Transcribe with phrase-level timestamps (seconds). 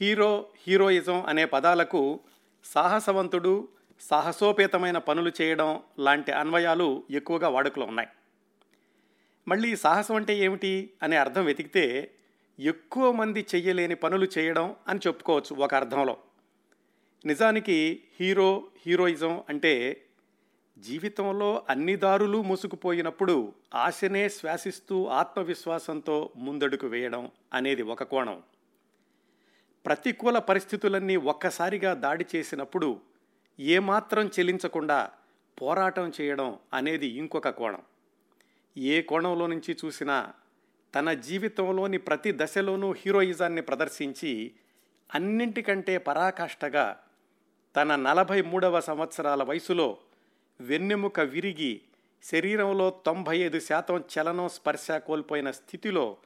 [0.00, 2.20] Hero heroism అనే పదాలకు
[2.64, 3.68] సాహసవంతుడు
[4.00, 8.08] సాహసోపేతమైన పనులు చేయడం లాంటి అన్వయాలు ఎక్కువగా వాడుకలో ఉన్నాయి.
[9.48, 12.10] మళ్ళీ సాహసం అంటే ఏమిటి అనే అర్థం వెతికితే
[12.58, 16.16] ఎక్కువ మంది చెయ్యలేని పనులు చేయడం అని చెప్పుకోవచ్చు ఒక అర్థంలో.
[17.26, 20.02] నిజానికి హీరో హీరోయిజం అంటే
[20.78, 28.42] జీవితంలో అన్ని దారులు మూసుకుపోయినప్పుడు ఆశనే శ్వాసిస్తూ ఆత్మవిశ్వాసంతో ముందడుగు వేయడం అనేది ఒక కోణం.
[29.84, 33.00] ప్రతికూల పరిస్థితులన్నీ ఒక్కసారిగా దాడి చేసినప్పుడు
[33.58, 35.10] ఏమాత్రం చెలించకుండా
[35.60, 37.82] పోరాటం చేయడం అనేది ఇంకొక కోణం.
[38.76, 40.32] ఏ కోణంలో నుంచి చూసినా
[40.94, 44.52] తన జీవితంలోని ప్రతి దశలోనూ హీరోయిజాన్ని ప్రదర్శించి
[45.10, 46.96] అన్నింటికంటే పరాకాష్ఠగా
[47.76, 49.98] తన నలభై మూడవ సంవత్సరాల వయసులో
[50.60, 51.72] వెన్నెముక విరిగి
[52.24, 56.16] శరీరంలో తొంభై ఐదు శాతం చలనం స్పర్శ కోల్పోయిన స్థితిలో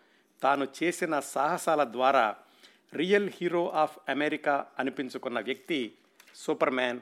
[0.42, 2.36] తాను చేసిన సాహసాల ద్వారా
[2.96, 5.98] రియల్ హీరో ఆఫ్ అమెరికా అనిపించుకున్న వ్యక్తి
[6.34, 7.00] సూపర్ మ్యాన్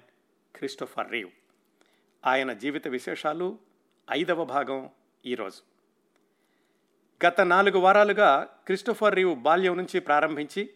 [0.57, 1.31] క్రిస్టోఫర్ రీవ్.
[2.27, 3.59] ఆయన జీవిత విశేషాలు
[4.13, 4.91] ఐదవ భాగం
[5.27, 5.61] ఈరోజు
[7.27, 10.71] గత నాలుగు వారాలుగా క్రిస్టోఫర్ రీవ్ బాల్యం నుంచి ప్రారంభించి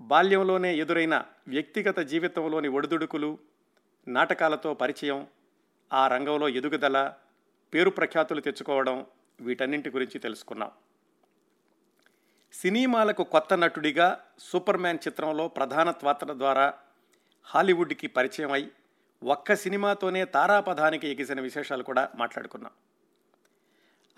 [0.00, 3.38] బాల్యంలోనే ఎదురైన వ్యక్తిగత జీవితంలోని ఒడిదుడుకులు
[4.08, 5.26] నాటకాలతో పరిచయం
[5.92, 7.14] ఆ రంగంలో ఎదుగుదల
[7.74, 9.06] పేరు ప్రఖ్యాతులు తెచ్చుకోవడం
[9.40, 10.72] వీటన్నింటి గురించి తెలుసుకున్నాం.
[12.54, 16.74] సినిమాలకు కొత్త నటుడిగా సూపర్ మ్యాన్ చిత్రంలో ప్రధాన పాత్ర ద్వారా
[17.44, 18.70] హాలీవుడ్కి పరిచయం అయి
[19.22, 22.72] ఒక్క సినిమాతోనే తారాపథానికి ఎగిసిన విశేషాలు కూడా మాట్లాడుకున్నాం.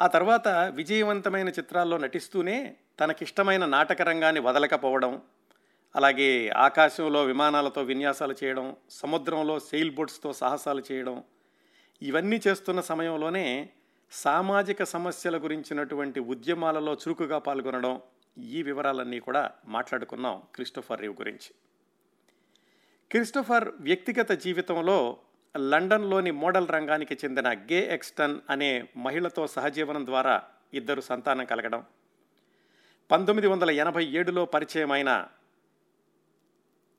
[0.00, 5.22] ఆ తర్వాత విజయవంతమైన చిత్రాల్లో నటిస్తూనే తనకిష్టమైన నాటక రంగాన్ని వదలకపోవడం
[5.94, 11.24] అలాగే ఆకాశంలో విమానాలతో విన్యాసాలు చేయడం సముద్రంలో సెయిల్ బోట్స్తో సాహసాలు చేయడం
[12.02, 13.70] ఇవన్నీ చేస్తున్న సమయంలోనే
[14.12, 18.00] సామాజిక సమస్యల గురించినటువంటి ఉద్యమాలలో చురుకుగా పాల్గొనడం
[18.38, 21.54] ఈ వివరాలన్నీ కూడా మాట్లాడుకున్నాం క్రిస్టోఫర్ రీవ్ గురించి.
[23.10, 25.18] క్రిస్టోఫర్ వ్యక్తిగత జీవితంలో
[25.56, 30.42] లండన్లోని మోడల్ రంగానికి చెందిన గే ఎక్స్టన్ అనే మహిళతో సహజీవనం ద్వారా
[30.74, 31.84] ఇద్దరు సంతానం కలగడం
[33.10, 35.28] పంతొమ్మిది వందల ఎనభై ఏడులో పరిచయమైన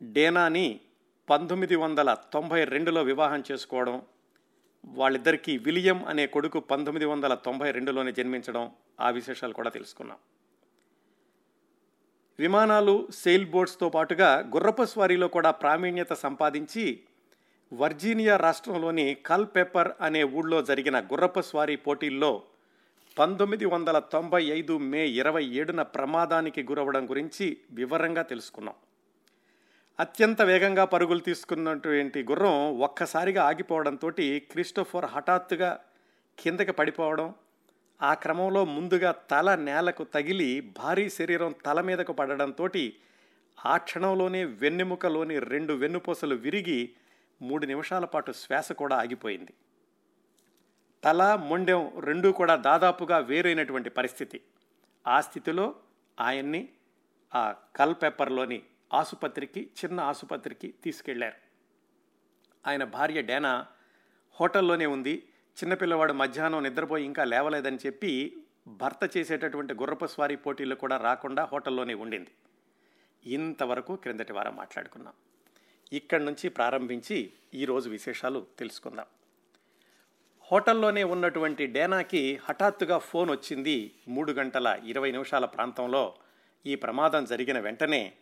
[0.04, 0.80] డేనాని
[1.30, 4.02] పంతొమ్మిది వందల తొంభై రెండులో వివాహం చేసుకోవడం
[4.86, 10.18] వాళ్ళిద్దరికీ విలియం అనే కొడుకు పంతొమ్మిది వందల తొంభై రెండులోనే జన్మించడం ఆ విశేషాలు కూడా తెలుసుకున్నాం.
[12.40, 17.00] విమానాలు సెయిల్ బోట్స్తో పాటుగా గుర్రపు స్వారీలో కూడా ప్రావీణ్యత సంపాదించి
[17.74, 22.44] వర్జీనియా రాష్ట్రంలోని కల్ పెప్పర్ అనే ఊళ్ళో జరిగిన గుర్రపు స్వారీ పోటీల్లో
[23.18, 28.76] పంతొమ్మిది వందల తొంభై ఐదు మే ఇరవై ఏడున ప్రమాదానికి గురవడం గురించి వివరంగా తెలుసుకున్నాం.
[30.00, 34.10] అత్యంత వేగంగా పరుగులు తీసుకున్నటువంటి గుర్రం ఒక్కసారిగా ఆగిపోవడంతో
[34.52, 35.80] క్రిస్టోఫర్ హఠాత్తుగా
[36.40, 37.34] కిందకి పడిపోవడం
[38.02, 42.70] ఆ క్రమంలో ముందుగా తల నేలకు తగిలి భారీ శరీరం తల మీదకు పడడంతో
[43.66, 46.94] ఆ క్షణంలోనే వెన్నెముకలోని రెండు వెన్నుపూసలు విరిగి
[47.42, 49.54] మూడు నిమిషాల పాటు శ్వాస కూడా ఆగిపోయింది.
[51.04, 54.42] తల మొండెం రెండూ కూడా దాదాపుగా వేరైనటువంటి పరిస్థితి.
[55.08, 55.76] ఆ స్థితిలో
[56.20, 56.70] ఆయన్ని
[57.36, 61.36] ఆ కల్ పేపర్లోని ఆసుపత్రికి చిన్న ఆసుపత్రికి తీసుకెళ్ళారు.
[62.70, 63.66] ఆయన భార్య డేనా
[64.42, 65.24] హోటల్లోనే ఉంది.
[65.58, 68.38] చిన్నపిల్లవాడు మధ్యాహ్నం నిద్రపోయి ఇంకా లేవలేదని చెప్పి
[68.68, 72.32] భర్త చేసేటటువంటి గుర్రపు స్వారీ పోటీలు కూడా రాకుండా హోటల్లోనే ఉండింది.
[73.26, 75.14] ఇంతవరకు క్రిందటి వారం మాట్లాడుకున్నాం.
[75.94, 79.06] ఇక్కడి నుంచి ప్రారంభించి ఈరోజు విశేషాలు తెలుసుకుందాం.
[80.52, 86.16] హోటల్లోనే ఉన్నటువంటి డేనాకి హఠాత్తుగా ఫోన్ వచ్చింది మూడు గంటల ఇరవై నిమిషాల ప్రాంతంలో.
[86.66, 88.14] ఈ ప్రమాదం జరిగిన వెంటనే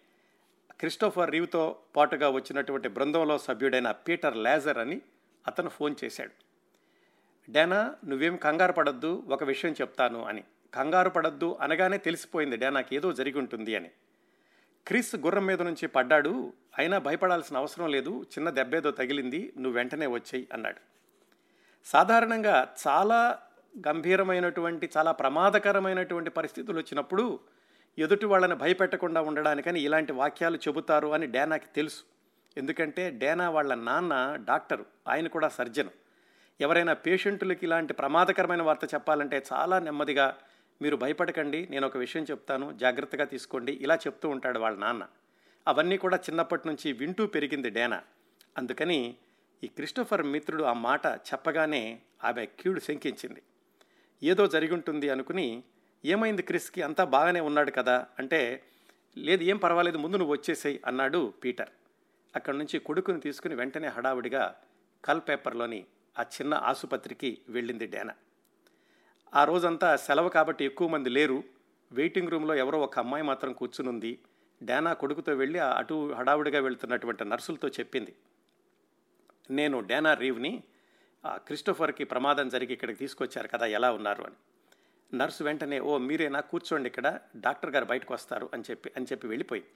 [0.79, 5.02] క్రిస్టోఫర్ రీవ్తో పాటుగా వచ్చినటువంటి బృందంలో సభ్యుడైన పీటర్ లేజర్ అని
[5.47, 6.44] అతను ఫోన్ చేశాడు.
[7.50, 10.44] డేనా నువ్వేం కంగారు పడద్దు ఒక విషయం చెప్తాను అని.
[10.73, 13.91] కంగారు పడద్దు అనగానే తెలిసిపోయింది డేనాకి ఏదో జరిగి ఉంటుంది అని.
[14.88, 20.47] క్రిస్ గుర్రం మీద నుంచి పడ్డాడు అయినా భయపడాల్సిన అవసరం లేదు చిన్న దెబ్బేదో తగిలింది నువ్వు వెంటనే వచ్చేయి
[20.53, 20.78] అన్నాడు.
[21.85, 23.39] సాధారణంగా చాలా
[23.88, 27.39] గంభీరమైనటువంటి చాలా ప్రమాదకరమైనటువంటి పరిస్థితులు వచ్చినప్పుడు
[28.00, 32.03] ఎదుటి వాళ్ళని భయపెట్టకుండా ఉండడానికని ఇలాంటి వాక్యాలు చెబుతారు అని డేనాకి తెలుసు.
[32.58, 36.04] ఎందుకంటే డేనా వాళ్ళ నాన్న డాక్టరు ఆయన కూడా సర్జను.
[36.61, 40.37] ఎవరైనా పేషెంట్లకి ఇలాంటి ప్రమాదకరమైన వార్త చెప్పాలంటే చాలా నెమ్మదిగా
[40.81, 41.67] మీరు భయపడకండి.
[41.72, 42.78] నేను ఒక విషయం చెప్తాను.
[42.78, 43.73] జాగ్రత్తగా తీసుకోండి.
[43.73, 45.07] ఇలా చెప్తూ ఉంటాడు వాళ్ళ నాన్న.
[45.67, 48.03] అవన్నీ కూడా చిన్నప్పటి నుంచి వింటూ పెరిగింది డేనా.
[48.57, 49.16] అందుకని
[49.63, 53.41] ఈ క్రిస్టోఫర్ మిత్రుడు ఆ మాట చెప్పగానే ఆమె కీడు శంకించింది.
[54.23, 55.63] ఏదో జరిగి ఉంటుంది అనుకుని
[56.05, 56.81] ఏమైంది క్రిస్కి?
[56.81, 58.07] అంతా బాగానే ఉన్నాడు కదా?
[58.19, 58.63] అంటే
[59.17, 61.69] లేదు ఏం పర్వాలేదు ముందు నువ్వు వచ్చేసేయి అన్నాడు పీటర్.
[62.35, 64.55] అక్కడి నుంచి కొడుకుని తీసుకుని వెంటనే హడావుడిగా
[65.05, 65.85] కల్ పేపర్లోని
[66.20, 68.14] ఆ చిన్న ఆసుపత్రికి వెళ్ళింది డేనా.
[69.35, 71.44] ఆ రోజంతా సెలవు కాబట్టి ఎక్కువ మంది లేరు.
[71.91, 74.20] వెయిటింగ్ రూమ్లో ఎవరో ఒక అమ్మాయి మాత్రం కూర్చునుంది.
[74.64, 78.16] డేనా కొడుకుతో వెళ్ళి ఆ అటు హడావుడిగా వెళ్తున్నటువంటి నర్సులతో చెప్పింది.
[79.50, 80.64] నేను డేనా రీవ్ని
[81.28, 84.35] క్రిస్టోఫర్కి ప్రమాదం జరిగి ఇక్కడికి తీసుకొచ్చారు కదా ఎలా ఉన్నారు అని.
[85.17, 86.40] నర్సు వెంటనే ఓ మీరేనా?
[86.40, 87.20] కూర్చోండి ఇక్కడ.
[87.35, 89.70] డాక్టర్ గారు బయటకు వస్తారు అని చెప్పి అని చెప్పి వెళ్ళిపోయింది.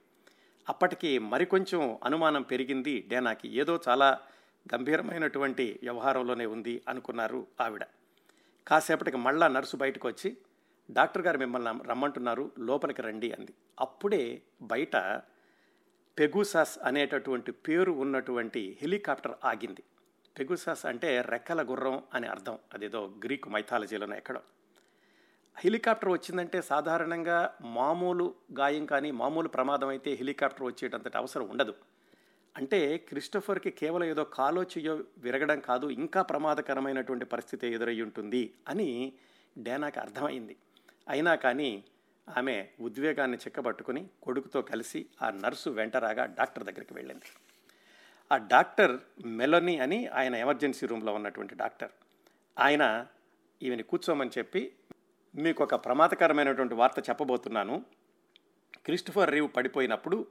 [0.68, 3.48] అప్పటికి మరికొంచెం అనుమానం పెరిగింది డేనాకి.
[3.48, 4.20] ఏదో చాలా
[4.74, 7.84] గంభీరమైనటువంటి వ్యవహారంలోనే ఉంది అనుకున్నారు ఆవిడ.
[8.66, 10.36] కాసేపటికి మళ్ళా నర్సు బయటకు వచ్చి
[10.90, 13.54] డాక్టర్ గారు మిమ్మల్ని రమ్మంటున్నారు లోపలికి రండి అంది.
[13.80, 14.96] అప్పుడే బయట
[16.18, 19.82] పెగుసాస్ అనేటటువంటి పేరు ఉన్నటువంటి హెలికాప్టర్ ఆగింది.
[20.38, 22.58] పెగుసాస్ అంటే రెక్కల గుర్రం అని అర్థం.
[22.74, 24.40] అదేదో గ్రీకు మైథాలజీలోనే ఎక్కడో.
[25.58, 31.74] హెలికాప్టర్ వచ్చిందంటే సాధారణంగా మామూలు గాయం కానీ మామూలు ప్రమాదం అయితే హెలికాప్టర్ వచ్చేటంతటి అవసరం ఉండదు.
[32.56, 39.12] అంటే క్రిస్టఫర్కి కేవలం ఏదో కాలో చెయ్యో విరగడం కాదు ఇంకా ప్రమాదకరమైనటువంటి పరిస్థితి ఎదురై ఉంటుంది అని
[39.58, 40.56] డేనాకి అర్థమైంది.
[41.08, 41.84] అయినా కానీ
[42.36, 47.24] ఆమె ఉద్వేగాన్ని చిక్కబట్టుకుని కొడుకుతో కలిసి ఆ నర్సు వెంటరాగా డాక్టర్ దగ్గరికి వెళ్ళింది.
[48.32, 51.90] ఆ డాక్టర్ మెలోనీ అని ఆయన ఎమర్జెన్సీ రూమ్లో ఉన్నటువంటి డాక్టర్.
[52.58, 53.06] ఆయన
[53.62, 54.72] ఈమెని కూర్చోమని చెప్పి
[55.34, 57.84] మీకు ఒక ప్రమాదకరమైనటువంటి వార్త చెప్పబోతున్నాను.
[58.84, 60.26] క్రిస్టఫర్ రీవ్ పడిపోయినప్పుడు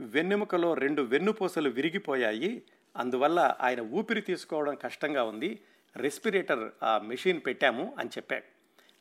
[0.00, 2.62] వెన్నెముకలో రెండు వెన్నుపూసలు విరిగిపోయాయి.
[2.96, 5.60] అందువల్ల ఆయన ఊపిరి తీసుకోవడం కష్టంగా ఉంది.
[5.96, 8.44] రెస్పిరేటర్ ఆ మెషిన్ పెట్టాము అని చెప్పాడు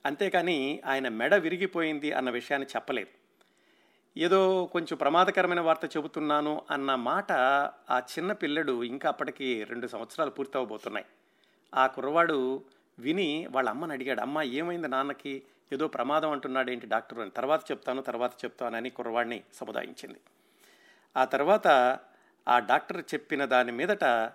[0.05, 3.25] అంతేకాని ఆయన మెడ విరిగిపోయింది అన్న విషయాన్ని చెప్పలేదు.
[4.19, 7.31] ఏదో కొంచెం ప్రమాదకరమైన వార్త చెబుతున్నాను అన్న మాట
[7.91, 11.05] ఆ చిన్న పిల్లడు ఇంకా అప్పటికి రెండు సంవత్సరాలు పూర్తవబోతున్నాయి.
[11.75, 12.63] ఆ కుర్రవాడు
[12.99, 15.43] విని వాళ్ళ అమ్మని అడిగాడు అమ్మ ఏమైంది నాన్నకి?
[15.73, 17.29] ఏదో ప్రమాదం అంటున్నాడు ఏంటి డాక్టర్ అని.
[17.29, 20.19] తర్వాత చెప్తాను తర్వాత చెప్తానని కుర్రవాడిని సముదాయించింది.
[21.17, 21.67] ఆ తర్వాత
[22.47, 24.31] ఆ డాక్టర్ చెప్పిన దాని మీదట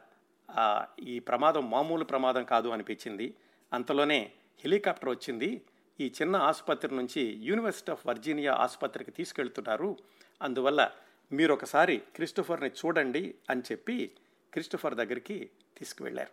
[1.03, 3.35] ఈ ప్రమాదం మామూలు ప్రమాదం కాదు అనిపించింది.
[3.73, 5.62] అంతలోనే హెలికాప్టర్ వచ్చింది.
[6.00, 9.97] ఈ చిన్న ఆసుపత్రి నుంచి యూనివర్సిటీ ఆఫ్ వర్జీనియా ఆసుపత్రికి తీసుకెళ్తున్నారు.
[10.43, 10.91] అందువల్ల
[11.32, 14.12] మీరు ఒకసారి క్రిస్టోఫర్ని చూడండి అని చెప్పి
[14.53, 16.31] క్రిస్టోఫర్ దగ్గరికి తీసుకువెళ్ళారు.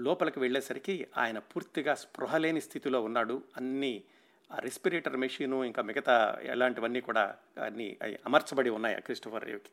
[0.00, 3.42] లోపలికి వెళ్ళేసరికి ఆయన పూర్తిగా స్పృహలేని స్థితిలో ఉన్నాడు.
[3.56, 4.04] అన్నీ
[4.52, 7.34] ఆ రెస్పిరేటర్ మెషీను ఇంకా మిగతా ఎలాంటివన్నీ కూడా
[7.66, 7.96] అన్ని
[8.26, 9.72] అమర్చబడి ఉన్నాయి ఆ క్రిస్టోఫర్ రేవ్కి.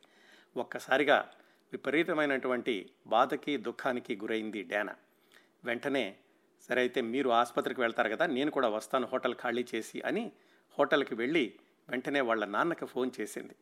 [0.57, 1.17] ఒక్కసారిగా
[1.73, 4.95] విపరీతమైనటువంటి బాధకి దుఃఖానికి గురైంది డానా.
[5.63, 6.15] వెంటనే
[6.69, 10.31] సరే అయితే మీరు ఆసుపత్రికి వెళ్తారు కదా నేను కూడా వస్తాను హోటల్ ఖాళీ చేసి అని
[10.77, 11.53] హోటల్కి వెళ్ళి
[11.89, 13.55] వెంటనే వాళ్ళ నాన్నకి ఫోన్ చేసింది.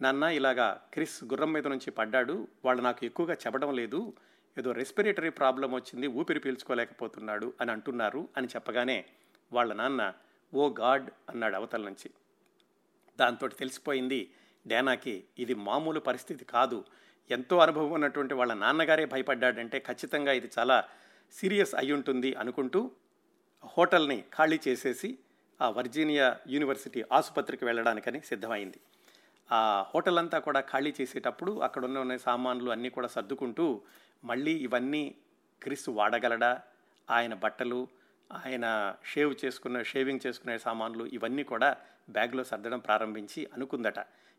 [0.00, 4.14] నాన్న ఇలాగా క్రిస్ గుర్రం మీద నుంచి పడ్డాడు వాళ్ళు నాకు ఎక్కువగా చెప్పడం లేదు
[4.58, 9.04] ఏదో రెస్పిరేటరీ ప్రాబ్లం వచ్చింది ఊపిరి పీల్చుకోలేకపోతున్నాడు అని అంటున్నారు అని చెప్పగానే
[9.52, 10.02] వాళ్ళ నాన్న
[10.54, 12.10] ఓ గాడ్ అన్నాడు అవతల నుంచి.
[13.20, 14.32] దాంతో తెలిసిపోయింది
[14.66, 16.84] డేనాకి ఇది మామూలు పరిస్థితి కాదు.
[17.30, 20.84] ఎంతో అనుభవం ఉన్నటువంటి వాళ్ళ నాన్నగారే భయపడ్డాడంటే ఖచ్చితంగా ఇది చాలా
[21.32, 22.90] సీరియస్ అయ్యుంటుంది ఉంటుంది అనుకుంటూ
[23.64, 25.18] హోటల్ని ఖాళీ చేసేసి
[25.62, 28.80] ఆ వర్జీనియా యూనివర్సిటీ ఆసుపత్రికి వెళ్ళడానికని సిద్ధమైంది.
[29.52, 33.82] ఆ హోటల్ అంతా కూడా ఖాళీ చేసేటప్పుడు అక్కడ ఉన్న సామాన్లు అన్నీ కూడా సర్దుకుంటూ
[34.24, 35.14] మళ్ళీ ఇవన్నీ
[35.62, 36.62] క్రిస్ వాడగలడా?
[37.10, 37.88] ఆయన బట్టలు
[38.32, 41.76] ఆయన షేవ్ చేసుకున్న షేవింగ్ చేసుకునే సామాన్లు ఇవన్నీ కూడా
[42.10, 43.98] బ్యాగ్లో సర్దడం ప్రారంభించి అనుకుందట.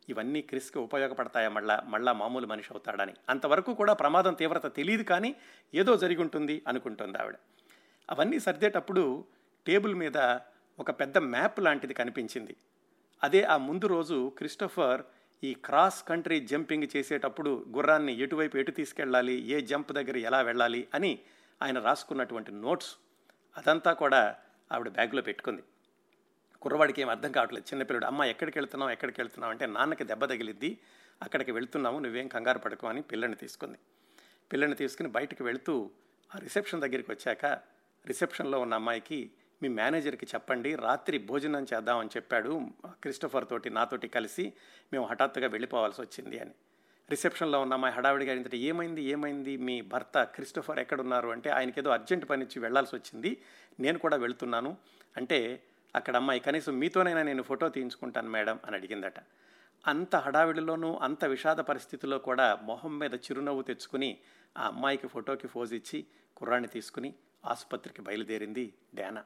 [0.10, 1.84] ఇవన్నీ క్రిస్కి ఉపయోగపడతాయా మళ్ళా?
[1.88, 3.14] మళ్ళా మామూలు మనిషి అవుతాడని.
[3.30, 5.36] అంతవరకు కూడా ప్రమాదం తీవ్రత తెలియదు కానీ
[5.76, 7.36] ఏదో జరిగి ఉంటుంది అనుకుంటుంది ఆవిడ.
[8.10, 9.26] అవన్నీ సర్దేటప్పుడు
[9.68, 10.18] టేబుల్ మీద
[10.80, 12.56] ఒక పెద్ద మ్యాప్ లాంటిది కనిపించింది.
[13.24, 15.02] అదే ఆ ముందు రోజు క్రిస్టోఫర్
[15.44, 19.34] ఈ క్రాస్ కంట్రీ జంపింగ్ చేసేటప్పుడు గుర్రాన్ని ఎటువైపు ఎటు తీసుకెళ్ళాలి?
[19.34, 20.88] ఏ జంప్ దగ్గర ఎలా వెళ్ళాలి?
[20.94, 21.20] అని
[21.62, 22.96] ఆయన రాసుకున్నటువంటి నోట్స్
[23.58, 24.36] అదంతా కూడా
[24.72, 25.64] ఆవిడ బ్యాగ్లో పెట్టుకుంది.
[26.62, 27.68] కుర్రవాడికి ఏం అర్థం కావట్లేదు.
[27.74, 28.92] చిన్నపిల్లడు అమ్మ ఎక్కడికి వెళ్తున్నావు?
[28.92, 29.52] ఎక్కడికి వెళ్తున్నావు?
[29.52, 30.78] అంటే నాన్నకి దెబ్బ తగిలిద్ది.
[31.22, 33.78] అక్కడికి వెళ్తున్నాము నువ్వేం కంగారు పడుకో అని పిల్లని తీసుకుంది.
[34.54, 35.92] పిల్లని తీసుకుని బయటకు వెళుతూ
[36.36, 37.46] ఆ రిసెప్షన్ దగ్గరికి వచ్చాక
[38.08, 39.32] రిసెప్షన్లో ఉన్న అమ్మాయికి
[39.64, 40.76] మీ మేనేజర్కి చెప్పండి.
[40.76, 44.54] రాత్రి భోజనం చేద్దామని చెప్పాడు క్రిస్టఫర్ తోటి నాతోటి కలిసి
[44.94, 46.52] మేము హఠాత్తుగా వెళ్ళిపోవాల్సి వచ్చింది అని.
[47.10, 49.58] రిసెప్షన్లో ఉన్న మా హడావిడిగా అడిగితే ఏమైంది ఏమైంది?
[49.58, 51.30] మీ భర్త క్రిస్టోఫర్ ఎక్కడున్నారు?
[51.30, 53.42] అంటే ఆయనకి ఏదో అర్జెంట్ పని ఇచ్చి వెళ్ళాల్సి వచ్చింది.
[53.80, 54.78] నేను కూడా వెళుతున్నాను.
[55.18, 55.64] అంటే
[55.96, 59.20] అక్కడ అమ్మాయి కనీసం మీతోనైనా నేను ఫోటో తీయించుకుంటాను మేడం అని అడిగిందట.
[59.88, 64.18] అంత హడావిడిలోనూ అంత విషాద పరిస్థితిలో కూడా మొహం మీద చిరునవ్వు తెచ్చుకుని
[64.58, 66.06] ఆ అమ్మాయికి ఫోటోకి ఫోజ్ ఇచ్చి
[66.38, 67.14] కుర్రాన్ని తీసుకుని
[67.46, 69.24] ఆసుపత్రికి బయలుదేరింది డానా.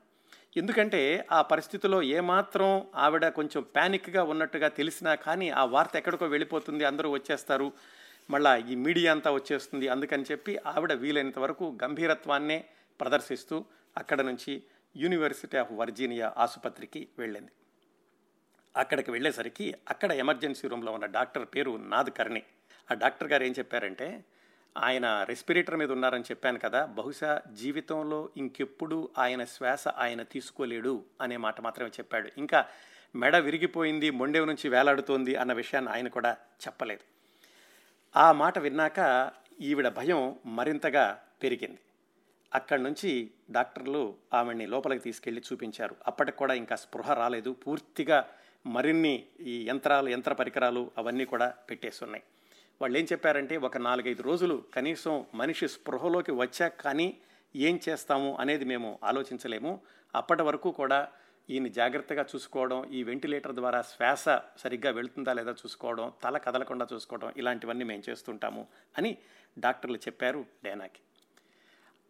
[0.58, 7.10] ఎందుకంటే ఆ పరిస్థితిలో ఏమాత్రం ఆవిడ కొంచెం ప్యానిక్గా ఉన్నట్టుగా తెలిసినా కానీ ఆ వార్త ఎక్కడికో వెళ్ళిపోతుంది అందరూ
[7.12, 7.74] వచ్చేస్తారు
[8.30, 12.66] మళ్ళా ఈ మీడియా అంతా వచ్చేస్తుంది అందుకని చెప్పి ఆవిడ వీలైనంత వరకు గంభీరత్వాన్నే
[13.00, 13.66] ప్రదర్శిస్తూ
[13.98, 14.64] అక్కడ నుంచి
[14.96, 17.52] యూనివర్సిటీ ఆఫ్ వర్జీనియా ఆసుపత్రికి వెళ్ళింది.
[18.78, 22.44] అక్కడికి వెళ్ళేసరికి అక్కడ ఎమర్జెన్సీ రూమ్లో ఉన్న డాక్టర్ పేరు నాద్ కర్ణి.
[22.92, 24.26] ఆ డాక్టర్ గారు ఏం చెప్పారంటే
[24.78, 31.62] ఆయన రెస్పిరేటర్ మీద ఉన్నారని చెప్పాను కదా బహుశా జీవితంలో ఇంకెప్పుడు ఆయన శ్వాస ఆయన తీసుకోలేడు అనే మాట
[31.62, 32.30] మాత్రమే చెప్పాడు.
[32.38, 32.66] ఇంకా
[33.16, 37.04] మెడ విరిగిపోయింది మొండెవు నుంచి వేలాడుతోంది అన్న విషయాన్ని ఆయన కూడా చెప్పలేదు.
[38.18, 41.80] ఆ మాట విన్నాక ఈవిడ భయం మరింతగా పెరిగింది.
[42.54, 45.96] అక్కడి నుంచి డాక్టర్లు ఆమెని లోపలికి తీసుకెళ్ళి చూపించారు.
[46.08, 47.52] అప్పటికి కూడా ఇంకా స్పృహ రాలేదు.
[47.52, 48.30] పూర్తిగా
[48.66, 52.24] మరిన్ని ఈ యంత్రాలు యంత్ర పరికరాలు అవన్నీ కూడా పెట్టేస్తున్నాయి
[52.82, 57.18] వాళ్ళు ఏం చెప్పారంటే ఒక నాలుగైదు రోజులు కనీసం మనిషి స్పృహలోకి వచ్చాక కానీ
[57.56, 59.82] ఏం చేస్తాము అనేది మేము ఆలోచించలేము.
[60.16, 61.08] అప్పటి వరకు కూడా
[61.50, 64.26] ఈయన జాగ్రత్తగా చూసుకోవడం ఈ వెంటిలేటర్ ద్వారా శ్వాస
[64.58, 68.68] సరిగ్గా వెళుతుందా లేదా చూసుకోవడం తల కదలకుండా చూసుకోవడం ఇలాంటివన్నీ మేము చేస్తుంటాము
[68.98, 69.18] అని
[69.60, 71.02] డాక్టర్లు చెప్పారు డేనాకి.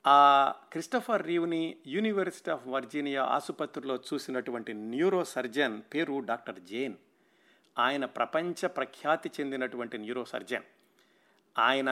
[0.08, 6.96] ఆ క్రిస్టఫర్ రీవ్ని యూనివర్సిటీ ఆఫ్ వర్జీనియా ఆసుపత్రిలో చూసినటువంటి న్యూరో సర్జన్ పేరు డాక్టర్ జేన్.
[7.80, 10.64] ఆయన ప్రపంచ ప్రఖ్యాతి చెందినటువంటి న్యూరో సర్జన్
[11.58, 11.90] ఆయన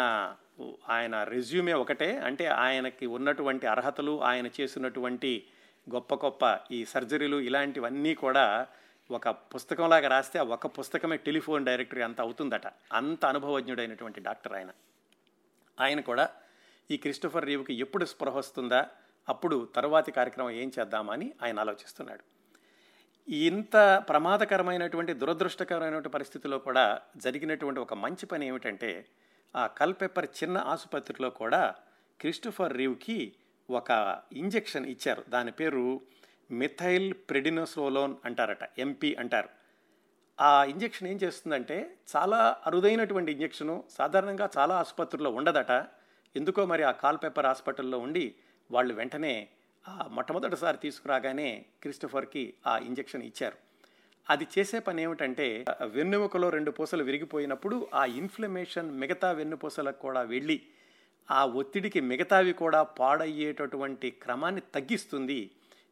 [0.89, 5.47] ఆయన రెజ్యూమే ఒకటే అంటే ఆయనకి ఉన్నటువంటి అర్హతలు ఆయన చేసినటువంటి
[5.95, 8.67] గొప్ప గొప్ప ఈ సర్జరీలు ఇలాంటివన్నీ కూడా
[9.11, 12.67] ఒక పుస్తకంలాగా రాస్తే ఒక పుస్తకమే టెలిఫోన్ డైరెక్టరీ అంత అవుతుందట.
[12.93, 14.69] అంత అనుభవజ్ఞుడైనటువంటి డాక్టర్ ఆయన.
[15.79, 16.29] ఆయన కూడా
[16.91, 18.87] ఈ క్రిస్టఫర్ రీవ్కి ఎప్పుడు స్పృహ వస్తుందా
[19.29, 22.36] అప్పుడు తరువాతి కార్యక్రమం ఏం చేద్దామని ఆయన ఆలోచిస్తున్నాడు.
[23.29, 29.05] ఇంత ప్రమాదకరమైనటువంటి దురదృష్టకరమైనటువంటి పరిస్థితిలో కూడా జరిగినటువంటి ఒక మంచి పని ఏమిటంటే
[29.55, 31.75] ఆ కల్పెప్పర్ చిన్న ఆసుపత్రిలో కూడా
[32.21, 33.33] క్రిస్టఫర్ రీవ్కి
[33.69, 35.23] ఒక ఇంజెక్షన్ ఇచ్చారు.
[35.29, 36.01] దాని పేరు
[36.51, 39.49] మిథైల్ ప్రెడినోసోలోన్ అంటారట ఎంపీ అంటారు.
[40.41, 45.71] ఆ ఇంజెక్షన్ ఏం చేస్తుందంటే చాలా అరుదైనటువంటి ఇంజెక్షను సాధారణంగా చాలా ఆసుపత్రుల్లో ఉండదట.
[46.35, 48.35] ఎందుకో మరి ఆ కాల్ పేపర్ హాస్పిటల్లో ఉండి
[48.71, 49.49] వాళ్ళు వెంటనే
[50.07, 53.55] మొట్టమొదటిసారి తీసుకురాగానే క్రిస్టఫర్కి ఆ ఇంజెక్షన్ ఇచ్చారు.
[54.29, 60.61] అది చేసే పని ఏమిటంటే వెన్నుముకలో రెండు పూసలు విరిగిపోయినప్పుడు ఆ ఇన్ఫ్లమేషన్ మిగతా వెన్నుపూసలకు కూడా వెళ్ళి
[61.31, 65.51] ఆ ఒత్తిడికి మిగతావి కూడా పాడయ్యేటటువంటి క్రమాన్ని తగ్గిస్తుంది.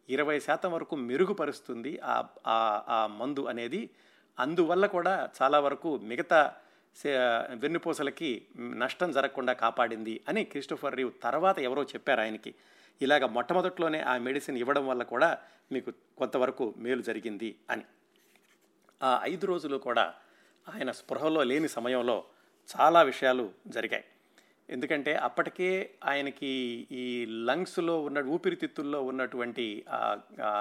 [0.10, 3.90] ఇరవై శాతం వరకు మెరుగుపరుస్తుంది ఆ ఆ మందు అనేది.
[4.40, 6.54] అందువల్ల కూడా చాలా వరకు మిగతా
[7.54, 12.56] వెన్నుపూసలకి నష్టం జరగకుండా కాపాడింది అని క్రిస్టోఫర్ రీవ్ తర్వాత ఎవరో చెప్పారు ఆయనకి.
[13.02, 15.38] ఇలాగ మొట్టమొదట్లోనే ఆ మెడిసిన్ ఇవ్వడం వల్ల కూడా
[15.72, 17.86] మీకు కొంతవరకు మేలు జరిగింది అని.
[19.04, 20.14] ఆ ఐదు రోజులు కూడా
[20.70, 22.24] ఆయన స్పృహలో లేని సమయంలో
[22.70, 24.04] చాలా విషయాలు జరిగాయి.
[24.70, 26.52] ఎందుకంటే అప్పటికే ఆయనకి
[26.92, 29.86] ఈ లంగ్స్లో ఉన్న ఊపిరితిత్తుల్లో ఉన్నటువంటి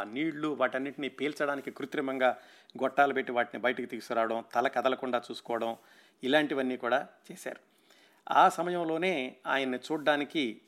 [0.04, 2.36] నీళ్ళు వాటన్నిటిని పీల్చడానికి కృత్రిమంగా
[2.82, 5.76] గొట్టాలు పెట్టి వాటిని బయటికి తీసుకురావడం తల కదలకుండా చూసుకోవడం
[6.22, 7.73] ఇలాంటివన్నీ కూడా చేశారు.
[8.30, 10.60] ఆ సమయంలోనే ఆయన్ని చూడడానికి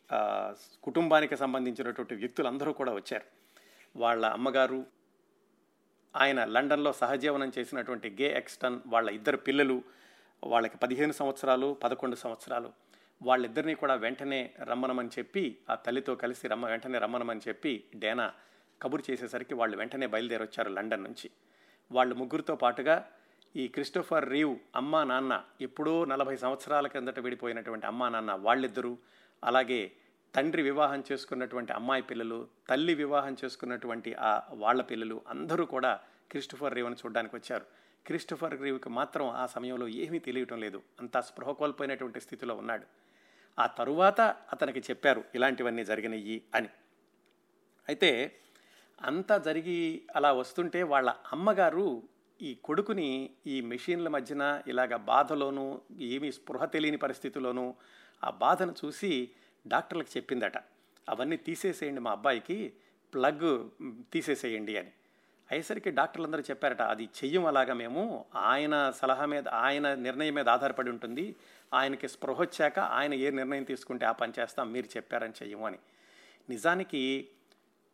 [0.82, 3.24] కుటుంబానికి సంబంధించినటువంటి వ్యక్తులందరూ కూడా వచ్చారు.
[3.96, 4.86] వాళ్ళ అమ్మగారు
[6.16, 9.82] ఆయన లండన్లో సహజీవనం చేసినటువంటి గే ఎక్స్టన్ వాళ్ళ ఇద్దరు పిల్లలు
[10.44, 12.72] వాళ్ళకి పదిహేను సంవత్సరాలు పదకొండు సంవత్సరాలు.
[13.22, 18.32] వాళ్ళిద్దరినీ కూడా వెంటనే రమ్మనమని చెప్పి ఆ తల్లితో కలిసి రమ్మ వెంటనే రమ్మనమని చెప్పి డేనా
[18.82, 21.30] కబురు చేసేసరికి వాళ్ళు వెంటనే బయలుదేరొచ్చారు లండన్ నుంచి.
[21.92, 23.08] వాళ్ళు ముగ్గురితో పాటుగా
[23.56, 28.98] ఈ క్రిస్టోఫర్ రీవ్ అమ్మా నాన్న ఎప్పుడో నలభై సంవత్సరాల క్రిందట విడిపోయినటువంటి అమ్మా నాన్న వాళ్ళిద్దరూ
[29.44, 29.92] అలాగే
[30.34, 36.96] తండ్రి వివాహం చేసుకున్నటువంటి అమ్మాయి పిల్లలు తల్లి వివాహం చేసుకున్నటువంటి ఆ వాళ్ళ పిల్లలు అందరూ కూడా క్రిస్టోఫర్ రీవ్ని
[36.96, 37.66] చూడడానికి వచ్చారు.
[38.06, 40.82] క్రిస్టోఫర్ రీవ్కి మాత్రం ఆ సమయంలో ఏమీ తెలియటం లేదు.
[41.00, 42.86] అంతా స్పృహ కోల్పోయినటువంటి స్థితిలో ఉన్నాడు.
[43.58, 46.68] ఆ తరువాత అతనికి చెప్పారు ఇలాంటివన్నీ జరిగినయ్యి అని.
[47.88, 48.36] అయితే
[49.02, 52.02] అంతా జరిగి అలా వస్తుంటే వాళ్ళ అమ్మగారు
[52.42, 57.74] ఈ కొడుకుని ఈ మెషిన్ల మధ్యన ఇలాగ బాధలోనూ ఏమీ స్పృహ తెలియని పరిస్థితిలోనూ
[58.24, 59.30] ఆ బాధను చూసి
[59.66, 60.58] డాక్టర్లకు చెప్పిందట.
[61.08, 62.72] అవన్నీ తీసేసేయండి మా అబ్బాయికి
[63.14, 63.68] ప్లగ్
[64.12, 64.88] తీసేసేయండి అని.
[65.50, 68.24] అయ్యేసరికి డాక్టర్లు అందరూ చెప్పారట అది చెయ్యం అలాగా మేము.
[68.36, 71.36] ఆయన సలహా మీద ఆయన నిర్ణయం మీద ఆధారపడి ఉంటుంది.
[71.74, 75.78] ఆయనకి స్పృహ వచ్చాక ఆయన ఏ నిర్ణయం తీసుకుంటే ఆ పని చేస్తాం మీరు చెప్పారని చెయ్యము అని.
[76.50, 77.28] నిజానికి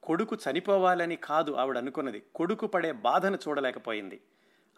[0.03, 2.23] కొడుకు చనిపోవాలని కాదు ఆవిడ అనుకున్నది.
[2.35, 4.21] కొడుకు పడే బాధను చూడలేకపోయింది.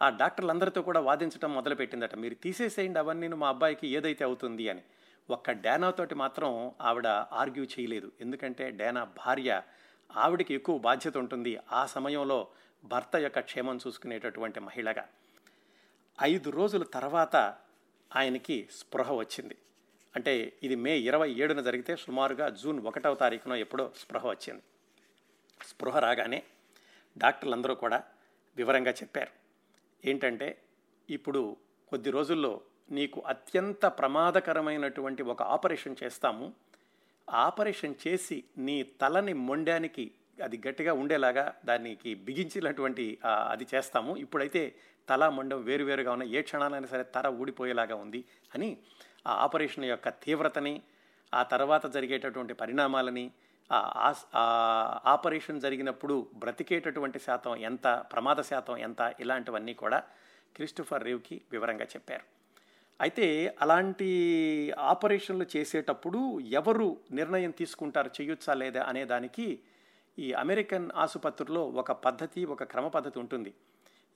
[0.01, 2.15] ఆ డాక్టర్లందరితో కూడా వాదించడం మొదలుపెట్టిందట.
[2.15, 4.81] మీరు తీసేసేయండి అవన్నీ మా అబ్బాయికి ఏదైతే అవుతుంది అని.
[5.29, 8.11] ఒక్క డేనాతోటి మాత్రం ఆవిడ ఆర్గ్యూ చేయలేదు.
[8.21, 9.61] ఎందుకంటే డేనా భార్య
[10.15, 12.47] ఆవిడకి ఎక్కువ బాధ్యత ఉంటుంది ఆ సమయంలో
[12.83, 15.07] భర్త యొక్క క్షేమం చూసుకునేటటువంటి మహిళగా.
[16.23, 17.35] ఐదు రోజుల తర్వాత
[18.15, 19.55] ఆయనకి స్పృహ వచ్చింది.
[20.15, 24.61] అంటే ఇది మే ఇరవై ఏడున జరిగితే సుమారుగా జూన్ ఒకటవ తారీఖున ఎప్పుడో స్పృహ వచ్చింది.
[25.67, 26.43] స్పృహ రాగానే
[27.17, 28.03] డాక్టర్లందరూ కూడా
[28.57, 29.44] వివరంగా చెప్పారు.
[30.05, 30.47] ఏంటంటే
[31.09, 31.57] ఇప్పుడు
[31.89, 36.53] కొద్ది రోజుల్లో నీకు అత్యంత ప్రమాదకరమైనటువంటి ఒక ఆపరేషన్ చేస్తాము.
[37.29, 40.11] ఆపరేషన్ చేసి నీ తలని మొండానికి
[40.43, 44.17] అది గట్టిగా ఉండేలాగా దానికి బిగించినటువంటి అది చేస్తాము.
[44.17, 44.75] ఇప్పుడైతే
[45.09, 48.21] తల మొండం వేరువేరుగా ఉన్న ఏ క్షణాలైనా సరే తల ఊడిపోయేలాగా ఉంది
[48.55, 48.77] అని
[49.27, 50.81] ఆ ఆపరేషన్ యొక్క తీవ్రతని
[51.33, 53.31] ఆ తర్వాత జరిగేటటువంటి పరిణామాలని
[53.71, 60.03] ఆపరేషన్ జరిగినప్పుడు బ్రతికేటటువంటి శాతం ఎంత ప్రమాద శాతం ఎంత ఇలాంటివన్నీ కూడా
[60.55, 62.23] క్రిస్టోఫర్ రేవ్కి వివరంగా చెప్పారు.
[63.01, 64.09] అయితే అలాంటి
[64.77, 69.59] ఆపరేషన్లు చేసేటప్పుడు ఎవరు నిర్ణయం తీసుకుంటారు చేయొచ్చా లేదా అనే దానికి
[70.19, 73.53] ఈ అమెరికన్ ఆసుపత్రిలో ఒక పద్ధతి ఒక క్రమ పద్ధతి ఉంటుంది.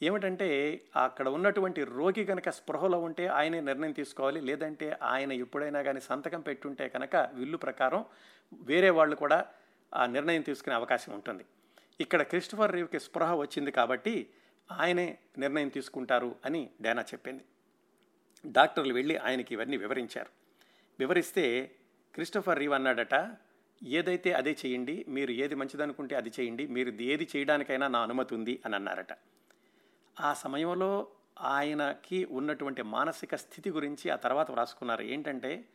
[0.01, 6.41] ఏమిటంటే అక్కడ ఉన్నటువంటి రోగి కనుక స్పృహలో ఉంటే ఆయనే నిర్ణయం తీసుకోవాలి లేదంటే ఆయన ఎప్పుడైనా కానీ సంతకం
[6.41, 8.05] పెట్టుంటే కనుక విల్లు ప్రకారం
[8.53, 9.45] వేరే వాళ్ళు కూడా
[9.93, 11.45] ఆ నిర్ణయం తీసుకునే అవకాశం ఉంటుంది.
[11.99, 14.29] ఇక్కడ క్రిస్టఫర్ రీవ్కి స్పృహ వచ్చింది కాబట్టి
[14.71, 17.45] ఆయనే నిర్ణయం తీసుకుంటారు అని డేనా చెప్పింది.
[18.45, 20.31] డాక్టర్లు వెళ్ళి ఆయనకి ఇవన్నీ వివరించారు.
[20.99, 21.75] వివరిస్తే
[22.13, 23.37] క్రిస్టఫర్ రీవ్ అన్నాడట
[23.83, 28.75] ఏదైతే అదే చేయండి మీరు ఏది మంచిదనుకుంటే అది చేయండి మీరు ఏది చేయడానికైనా నా అనుమతి ఉంది అని
[28.75, 29.13] అన్నారట.
[30.19, 31.07] ఆ సమయంలో
[31.41, 35.01] ఆయనకి ఉన్నటువంటి మానసిక స్థితి గురించి ఆ తర్వాత వ్రాసుకున్నారు.
[35.01, 35.65] ఏంటంటే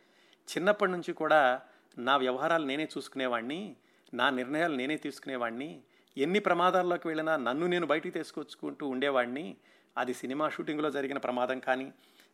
[0.49, 1.62] చిన్నప్పటి నుంచి కూడా
[1.98, 3.76] నా వ్యవహారాలు నేనే చూసుకునేవాడిని
[4.14, 5.80] నా నిర్ణయాలు నేనే తీసుకునేవాడిని
[6.18, 9.56] ఎన్ని ప్రమాదాల్లోకి వెళ్ళినా నన్ను నేను బయటికి తీసుకొచ్చుకుంటూ ఉండేవాడిని
[9.98, 11.92] అది సినిమా షూటింగ్లో జరిగిన ప్రమాదం కానీ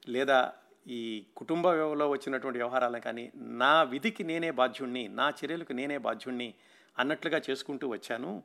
[0.09, 0.53] లేదా
[0.87, 6.55] ఈ కుటుంబంలో వచ్చినటువంటి వ్యవహారాలను కానీ నా విధికి నేనే బాధ్యుణ్ణి నా చర్యలకు నేనే బాధ్యుణ్ణి
[6.99, 8.43] అన్నట్లుగా చేసుకుంటూ వచ్చాను.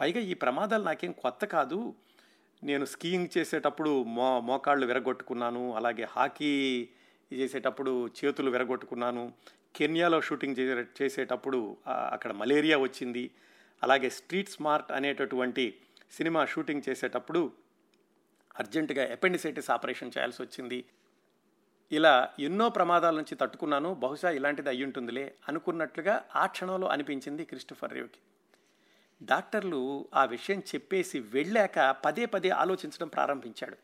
[0.00, 1.94] పైగా ఈ ప్రమాదాలు నాకేం కొత్త కాదు.
[2.64, 6.88] నేను స్కీయింగ్ చేసేటప్పుడు మో మోకాళ్ళు విరగొట్టుకున్నాను అలాగే హాకీ
[7.32, 9.32] చేసేటప్పుడు చేతులు విరగొట్టుకున్నాను
[9.74, 11.60] కెన్యాలో షూటింగ్ చేసే చేసేటప్పుడు
[12.14, 13.24] అక్కడ మలేరియా వచ్చింది.
[13.82, 15.64] అలాగే స్ట్రీట్ స్మార్ట్ అనేటటువంటి
[16.10, 17.40] సినిమా షూటింగ్ చేసేటప్పుడు
[18.56, 20.78] అర్జెంటుగా అపెండిసైటిస్ ఆపరేషన్ చేయాల్సి వచ్చింది.
[21.92, 23.94] ఇలా ఎన్నో ప్రమాదాల నుంచి తట్టుకున్నాను.
[23.94, 28.20] బహుశా ఇలాంటిది అయ్యి ఉంటుందిలే అనుకున్నట్లుగా ఆ క్షణంలో అనిపించింది క్రిస్టఫర్ రేవ్కి.
[29.22, 29.80] డాక్టర్లు
[30.14, 33.76] ఆ విషయం చెప్పేసి వెళ్ళాక పదే పదే ఆలోచించడం ప్రారంభించాడు.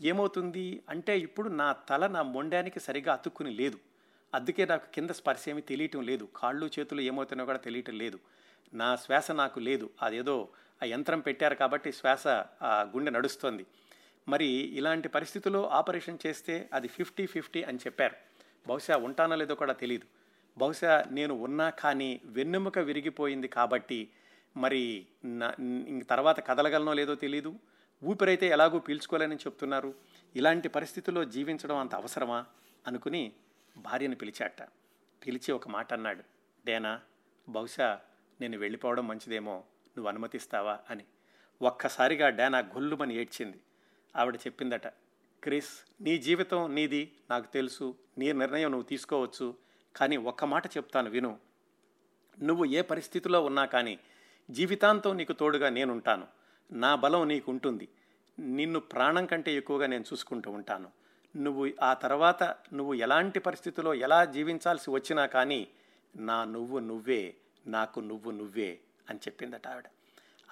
[0.00, 3.78] ఏమవుతుంది అంటే ఇప్పుడు నా తల నా మొండానికి సరిగా అతుక్కుని లేదు.
[4.34, 6.28] అందుకే నాకు కింద స్పర్శ ఏమీ తెలియటం లేదు.
[6.36, 8.18] కాళ్ళు చేతులు ఏమవుతున్నాయో కూడా తెలియటం లేదు.
[8.74, 9.90] నా శ్వాస నాకు లేదు.
[10.02, 10.48] అదేదో
[10.82, 12.26] ఆ యంత్రం పెట్టారు కాబట్టి శ్వాస
[12.62, 13.66] ఆ గుండె నడుస్తోంది.
[14.28, 18.16] మరి ఇలాంటి పరిస్థితుల్లో ఆపరేషన్ చేస్తే అది ఫిఫ్టీ ఫిఫ్టీ అని చెప్పారు.
[18.66, 20.06] బహుశా ఉంటానో లేదో కూడా తెలియదు
[20.58, 24.08] బహుశా నేను ఉన్నా కానీ వెన్నెముక విరిగిపోయింది కాబట్టి
[24.56, 25.06] మరి
[25.88, 27.54] ఇంక తర్వాత కదలగలనో లేదో తెలియదు
[28.04, 29.94] ఊపిరైతే ఎలాగూ పీల్చుకోలేనని చెప్తున్నారు.
[30.36, 32.44] ఇలాంటి పరిస్థితుల్లో జీవించడం అంత అవసరమా?
[32.86, 33.32] అనుకుని
[33.76, 34.62] భార్యను పిలిచాట.
[35.26, 36.22] పిలిచి ఒక మాట అన్నాడు.
[36.66, 37.00] డేనా
[37.48, 38.00] బహుశా
[38.40, 39.54] నేను వెళ్ళిపోవడం మంచిదేమో
[39.96, 40.80] నువ్వు అనుమతిస్తావా?
[40.90, 41.04] అని.
[41.62, 43.60] ఒక్కసారిగా డేనా గొల్లుమని ఏడ్చింది.
[44.16, 44.86] ఆవిడ చెప్పిందట
[45.42, 49.54] క్రిస్ నీ జీవితం నీది నాకు తెలుసు నీ నిర్ణయం నువ్వు తీసుకోవచ్చు
[49.96, 51.38] కానీ ఒక్క మాట చెప్తాను విను.
[52.42, 53.98] నువ్వు ఏ పరిస్థితిలో ఉన్నా కానీ
[54.50, 56.26] జీవితాంతం నీకు తోడుగా నేనుంటాను.
[56.72, 57.88] నా బలం నీకు ఉంటుంది
[58.38, 60.90] నిన్ను ప్రాణం కంటే ఎక్కువగా నేను చూసుకుంటూ ఉంటాను.
[61.36, 62.42] నువ్వు ఆ తర్వాత
[62.72, 65.68] నువ్వు ఎలాంటి పరిస్థితిలో ఎలా జీవించాల్సి వచ్చినా కానీ
[66.16, 67.34] నా నువ్వు నువ్వే
[67.66, 68.78] నాకు నువ్వు నువ్వే
[69.10, 69.84] అని చెప్పిందట ఆవిడ.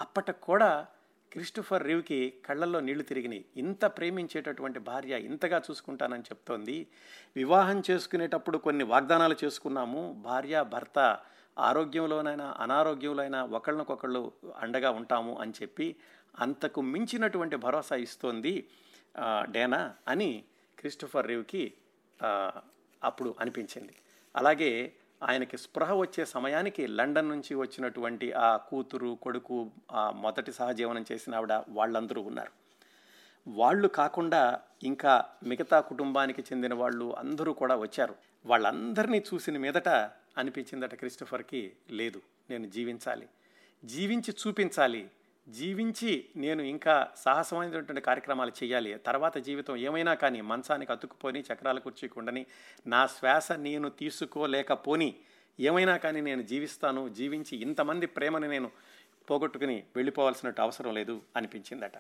[0.00, 0.86] అప్పటికి కూడా
[1.32, 6.86] క్రిస్టోఫర్ రివ్కి కళ్ళల్లో నీళ్ళు తిరిగినాయి ఇంత ప్రేమించేటటువంటి భార్య ఇంతగా చూసుకుంటానని చెప్తోంది.
[7.36, 10.12] వివాహం చేసుకునేటప్పుడు కొన్ని వాగ్దానాలు చేసుకున్నాము.
[10.12, 11.18] భార్య భర్త
[11.58, 15.96] ఆరోగ్యంలోనైనా అనారోగ్యంలోనైనా ఒకళ్ళనొకళ్ళు అండగా ఉంటాము అని చెప్పి
[16.38, 18.68] అంతకు మించినటువంటి భరోసా ఇస్తోంది
[19.50, 20.44] డేనా అని
[20.82, 21.64] క్రిస్టఫర్ రివ్కి
[23.04, 23.94] అప్పుడు అనిపించింది.
[24.36, 24.92] అలాగే
[25.22, 31.52] ఆయనకి స్పృహ వచ్చే సమయానికి లండన్ నుంచి వచ్చినటువంటి ఆ కూతురు కొడుకు ఆ మొదటి సహజీవనం చేసిన ఆవిడ
[31.68, 32.52] వాళ్ళందరూ ఉన్నారు.
[33.48, 38.14] వాళ్ళు కాకుండా ఇంకా మిగతా కుటుంబానికి చెందిన వాళ్ళు అందరూ కూడా వచ్చారు.
[38.46, 39.88] వాళ్ళందరినీ చూసిన మీదట
[40.38, 43.28] అనిపించిందట క్రిస్టఫర్కి లేదు నేను జీవించాలి.
[43.84, 45.02] జీవించి చూపించాలి.
[45.48, 48.98] జీవించి నేను ఇంకా సాహసమైనటువంటి కార్యక్రమాలు చేయాలి.
[48.98, 52.46] తర్వాత జీవితం ఏమైనా కానీ మంచానికి అతుక్కుపోని చక్రాల కుర్చీకుండని
[52.86, 55.14] నా శ్వాస నేను తీసుకోలేకపోని
[55.60, 58.70] ఏమైనా కానీ నేను జీవిస్తాను జీవించి ఇంతమంది ప్రేమని నేను
[59.30, 61.92] పోగొట్టుకుని వెళ్ళిపోవాల్సినట్టు అవసరం లేదు అనిపించిందట.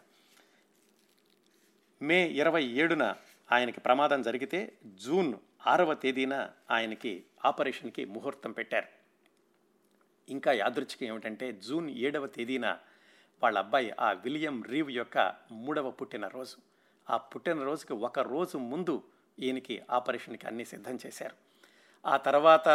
[2.02, 3.14] మే ఇరవై ఏడున
[3.52, 5.34] ఆయనకి ప్రమాదం జరిగితే జూన్
[5.66, 8.86] ఆరవ తేదీన ఆయనకి ఆపరేషన్కి ముహూర్తం పెట్టారు.
[10.28, 12.78] ఇంకా యాదృచ్ఛికం ఏమిటంటే జూన్ ఏడవ తేదీన
[13.42, 16.56] వాళ్ళ అబ్బాయి ఆ విలియం రీవ్ యొక్క మూడవ పుట్టినరోజు.
[17.10, 19.02] ఆ పుట్టినరోజుకి ఒక రోజు ముందు
[19.38, 21.36] ఈయనకి ఆపరేషన్కి అన్నీ సిద్ధం చేశారు.
[22.06, 22.68] ఆ తర్వాత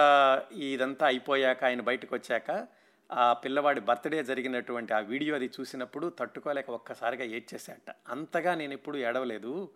[0.54, 2.68] ఇదంతా అయిపోయాక ఆయన బయటకు వచ్చాక
[3.12, 9.70] ఆ పిల్లవాడి బర్త్డే జరిగినటువంటి ఆ వీడియో అది చూసినప్పుడు తట్టుకోలేక ఒక్కసారిగా ఏడ్చేశాట అంతగా నేను ఎప్పుడు ఏడవలేదు.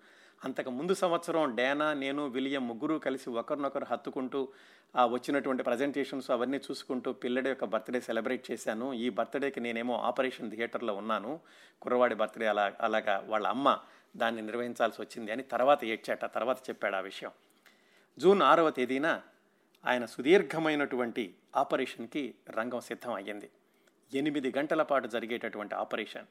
[0.45, 4.47] అంతకు ముందు సంవత్సరం డేనా నేను విలియం ముగ్గురు కలిసి ఒకరినొకరు హత్తుకుంటూ
[4.95, 8.93] ఆ వచ్చినటువంటి ప్రజెంటేషన్స్ అవన్నీ చూసుకుంటూ పిల్లడి యొక్క బర్త్డే సెలబ్రేట్ చేశాను.
[8.93, 11.39] ఈ బర్త్డేకి నేనేమో ఆపరేషన్ థియేటర్లో ఉన్నాను.
[11.81, 13.79] కుర్రవాడి బర్త్డే అలా అలాగా వాళ్ళ అమ్మ
[14.17, 17.31] దాన్ని నిర్వహించాల్సి వచ్చింది అని తర్వాత ఏడ్చాట తర్వాత చెప్పాడు ఆ విషయం.
[18.19, 19.21] జూన్ ఆరవ తేదీన
[19.85, 23.49] ఆయన సుదీర్ఘమైనటువంటి ఆపరేషన్కి రంగం సిద్ధం అయ్యింది.
[24.13, 26.25] ఎనిమిది గంటల పాటు జరిగేటటువంటి ఆపరేషన్.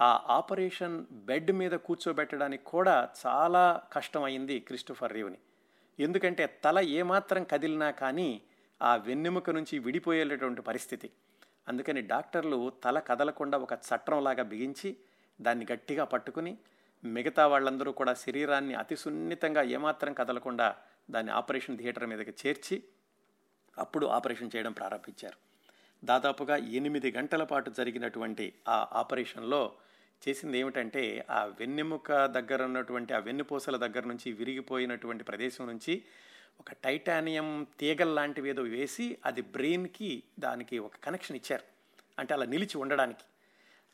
[0.00, 5.38] ఆ ఆపరేషన్ బెడ్ మీద కూర్చోబెట్టడానికి కూడా చాలా కష్టం అయింది క్రిస్టోఫర్ రీవ్ని.
[6.00, 8.42] ఎందుకంటే తల ఏమాత్రం కదిలినా కానీ
[8.82, 11.10] ఆ వెన్నెముక నుంచి విడిపోయేటటువంటి పరిస్థితి.
[11.68, 14.96] అందుకని డాక్టర్లు తల కదలకుండా ఒక చట్రంలాగా బిగించి
[15.40, 16.58] దాన్ని గట్టిగా పట్టుకుని
[17.04, 20.76] మిగతా వాళ్ళందరూ కూడా శరీరాన్ని అతి సున్నితంగా ఏమాత్రం కదలకుండా
[21.10, 22.82] దాన్ని ఆపరేషన్ థియేటర్ మీదకి చేర్చి
[23.78, 25.36] అప్పుడు ఆపరేషన్ చేయడం ప్రారంభించారు.
[26.04, 29.72] దాదాపుగా ఎనిమిది గంటల పాటు జరిగినటువంటి ఆ ఆపరేషన్లో
[30.28, 36.02] చేసింది ఏమిటంటే ఆ వెన్నెముక దగ్గర ఉన్నటువంటి ఆ వెన్నుపూసల దగ్గర నుంచి విరిగిపోయినటువంటి ప్రదేశం నుంచి
[36.60, 41.62] ఒక టైటానియం తీగల్ లాంటివి ఏదో వేసి అది బ్రెయిన్కి దానికి ఒక కనెక్షన్ ఇచ్చారు.
[42.18, 43.24] అంటే అలా నిలిచి ఉండడానికి.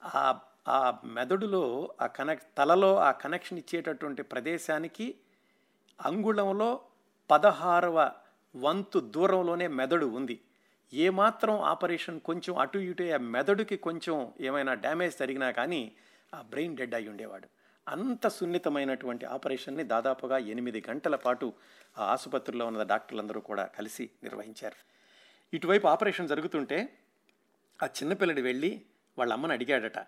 [0.04, 5.14] ఆ ఆ మెదడులో ఆ కనెక్ తలలో ఆ కనెక్షన్ ఇచ్చేటటువంటి ప్రదేశానికి
[6.00, 6.80] అంగుళంలో
[7.30, 8.12] పదహారవ
[8.56, 10.40] వంతు దూరంలోనే మెదడు ఉంది.
[10.94, 15.92] ఏమాత్రం ఆపరేషన్ కొంచెం అటు ఇటు ఆ మెదడుకి కొంచెం ఏమైనా డ్యామేజ్ జరిగినా కానీ
[16.34, 17.48] ఆ బ్రెయిన్ డెడ్ అయి ఉండేవాడు.
[17.88, 21.52] అంత సున్నితమైనటువంటి ఆపరేషన్ని దాదాపుగా ఎనిమిది గంటల పాటు
[21.98, 24.94] ఆ ఆసుపత్రిలో ఉన్న డాక్టర్లందరూ కూడా కలిసి నిర్వహించారు.
[25.56, 26.98] ఇటువైపు ఆపరేషన్ జరుగుతుంటే
[27.82, 28.82] ఆ చిన్నపిల్లడి వెళ్ళి
[29.18, 29.98] వాళ్ళ అమ్మని అడిగాడట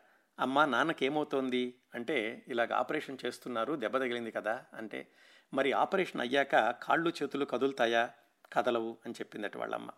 [0.40, 1.74] అమ్మ నాన్నకేమవుతోంది?
[1.94, 5.08] అంటే ఇలాగ ఆపరేషన్ చేస్తున్నారు దెబ్బ తగిలింది కదా అంటే
[5.54, 8.10] మరి ఆపరేషన్ అయ్యాక కాళ్ళు చేతులు కదులుతాయా?
[8.52, 9.90] కదలవు అని చెప్పిందట వాళ్ళమ్మ.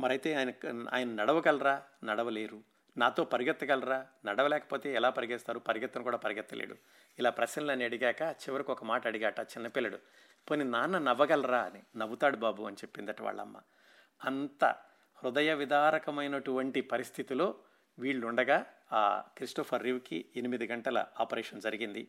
[0.00, 0.52] మరైతే ఆయన
[0.92, 1.82] ఆయన నడవగలరా?
[2.04, 2.62] నడవలేరు.
[2.98, 4.06] నాతో పరిగెత్తగలరా?
[4.24, 6.76] నడవలేకపోతే ఎలా పరిగెత్తారు పరిగెత్తను కూడా పరిగెత్తలేడు.
[7.18, 9.98] ఇలా ప్రశ్నలని అడిగాక చివరికి ఒక మాట అడిగాట చిన్నపిల్లడు.
[10.50, 11.60] పోనీ నాన్న నవ్వగలరా?
[11.60, 11.98] అని.
[11.98, 13.56] నవ్వుతాడు బాబు అని చెప్పిందట వాళ్ళమ్మ.
[14.24, 14.64] అంత
[15.24, 17.54] హృదయ విదారకమైనటువంటి పరిస్థితిలో
[17.98, 22.08] వీళ్ళుండగా ఆ క్రిస్టోఫర్ రివ్కి ఎనిమిది గంటల ఆపరేషన్ జరిగింది.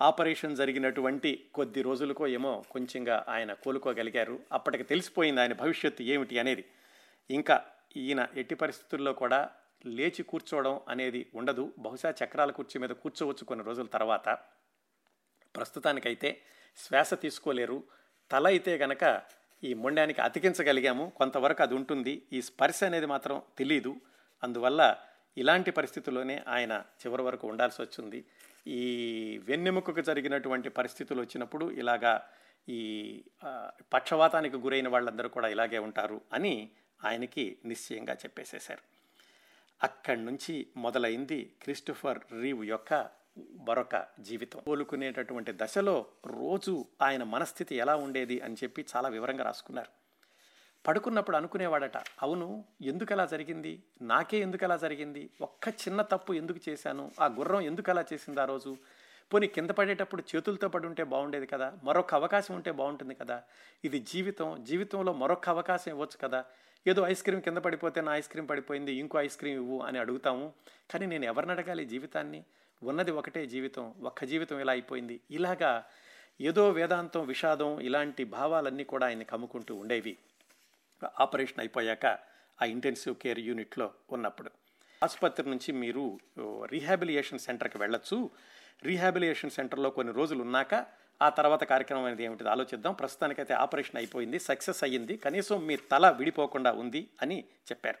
[0.00, 4.40] ఆపరేషన్ జరిగినటువంటి కొద్ది రోజులకో ఏమో కొంచెంగా ఆయన కోలుకోగలిగారు.
[4.52, 6.64] అప్పటికి తెలిసిపోయింది ఆయన భవిష్యత్తు ఏమిటి అనేది.
[7.30, 7.64] ఇంకా
[7.96, 9.50] ఈయన ఎట్టి పరిస్థితుల్లో కూడా
[9.86, 11.72] లేచి కూర్చోవడం అనేది ఉండదు.
[11.78, 14.28] బహుశా చక్రాల కుర్చీ మీద కూర్చోవచ్చు కొన్ని రోజుల తర్వాత.
[15.56, 16.42] ప్రస్తుతానికైతే
[16.76, 17.82] శ్వాస తీసుకోలేరు.
[18.30, 19.22] తల అయితే గనక
[19.64, 21.12] ఈ మొండానికి అతికించగలిగాము.
[21.16, 22.22] కొంతవరకు అది ఉంటుంది.
[22.32, 23.96] ఈ స్పర్శ అనేది మాత్రం తెలీదు.
[24.42, 24.96] అందువల్ల
[25.38, 28.24] ఇలాంటి పరిస్థితుల్లోనే ఆయన చివరి వరకు ఉండాల్సి వచ్చింది.
[28.66, 32.28] ఈ వెన్నెముకకు జరిగినటువంటి పరిస్థితులు వచ్చినప్పుడు ఇలాగా
[32.68, 33.22] ఈ
[33.92, 36.70] పక్షవాతానికి గురైన వాళ్ళందరూ కూడా ఇలాగే ఉంటారు అని
[37.04, 38.91] ఆయనకి నిశ్చయంగా చెప్పేసేశారు.
[39.82, 43.08] అక్కడి నుంచి మొదలైంది క్రిస్టోఫర్ రీవ్ యొక్క
[43.68, 44.60] మరొక జీవితం.
[44.60, 49.90] కోలుకునేటటువంటి దశలో రోజు ఆయన మనస్థితి ఎలా ఉండేది అని చెప్పి చాలా వివరంగా రాసుకున్నారు.
[50.86, 53.82] పడుకున్నప్పుడు అనుకునేవాడట అవును ఎందుకు అలా జరిగింది?
[54.02, 55.30] నాకే ఎందుకు అలా జరిగింది?
[55.40, 57.10] ఒక్క చిన్న తప్పు ఎందుకు చేశాను?
[57.20, 58.76] ఆ గుర్రం ఎందుకు అలా చేసింది ఆ రోజు?
[59.32, 61.78] పోనీ కింద పడేటప్పుడు చేతులతో పడి ఉంటే బాగుండేది కదా?
[61.84, 63.42] మరొక అవకాశం ఉంటే బాగుంటుంది కదా?
[63.84, 66.44] ఇది జీవితం జీవితంలో మరొక అవకాశం ఇవ్వచ్చు కదా?
[66.86, 70.52] ఏదో ఐస్ క్రీమ్ కింద పడిపోతే నా ఐస్ క్రీమ్ పడిపోయింది ఇంకో ఐస్ క్రీమ్ ఇవ్వు అని అడుగుతాము.
[70.90, 71.84] కానీ నేను ఎవరిని అడగాలి?
[71.84, 72.44] జీవితాన్ని?
[72.82, 75.20] ఉన్నది ఒకటే జీవితం ఒక్క జీవితం ఇలా అయిపోయింది.
[75.30, 75.84] ఇలాగా
[76.40, 80.16] ఏదో వేదాంతం విషాదం ఇలాంటి భావాలన్నీ కూడా ఆయన్ని కమ్ముకుంటూ ఉండేవి.
[81.20, 82.06] ఆపరేషన్ అయిపోయాక
[82.62, 84.50] ఆ ఇంటెన్సివ్ కేర్ యూనిట్లో ఉన్నప్పుడు.
[85.04, 86.18] ఆసుపత్రి నుంచి మీరు
[86.66, 88.30] రీహాబిలియేషన్ సెంటర్కి వెళ్ళొచ్చు.
[88.82, 92.92] రీహాబిలియేషన్ సెంటర్లో కొన్ని రోజులు ఉన్నాక ఆ తర్వాత కార్యక్రమం అనేది ఏమిటి ఆలోచిద్దాం.
[92.92, 95.16] ప్రస్తుతానికైతే ఆపరేషన్ అయిపోయింది సక్సెస్ అయ్యింది.
[95.16, 98.00] కనీసం మీ తల విడిపోకుండా ఉంది అని చెప్పారు.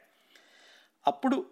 [1.06, 1.46] అప్పుడు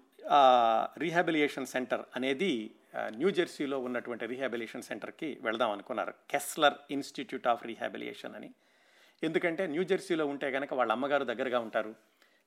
[0.98, 6.14] రీహాబిలియేషన్ సెంటర్ అనేది న్యూ జెర్సీలో ఉన్నటువంటి రీహాబిలియేషన్ సెంటర్కి వెళదాం అనుకున్నారు.
[6.30, 8.50] కెస్లర్ ఇన్స్టిట్యూట్ ఆఫ్ రీహాబిలియేషన్ అని.
[9.22, 11.94] ఎందుకంటే న్యూ జెర్సీలో ఉంటే కనుక వాళ్ళ అమ్మగారు దగ్గరగా ఉంటారు.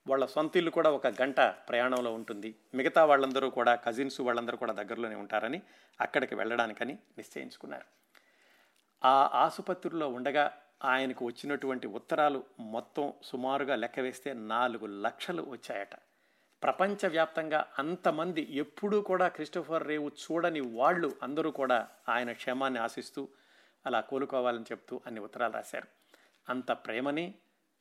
[0.07, 2.55] వాళ్ళ సొంత ఇల్లు కూడా ఒక గంట ప్రయాణంలో ఉంటుంది.
[2.73, 5.61] మిగతా వాళ్ళందరూ కూడా కజిన్స్ వాళ్ళందరూ కూడా దగ్గరలోనే ఉంటారని
[6.01, 8.02] అక్కడికి వెళ్ళడానికని నిశ్చయించుకున్నారు.
[9.05, 10.51] ఆ ఆసుపత్రిలో ఉండగా
[10.83, 15.95] ఆయనకు వచ్చినటువంటి ఉత్తరాలు మొత్తం సుమారుగా లెక్క వేస్తే నాలుగు లక్షలు వచ్చాయట.
[16.63, 23.27] ప్రపంచవ్యాప్తంగా అంతమంది ఎప్పుడూ కూడా క్రిస్టోఫర్ రేవు చూడని వాళ్ళు అందరూ కూడా ఆయన క్షేమాన్ని ఆశిస్తూ
[23.85, 25.87] అలా కోలుకోవాలని చెప్తూ అన్ని ఉత్తరాలు రాశారు.
[26.49, 27.35] అంత ప్రేమని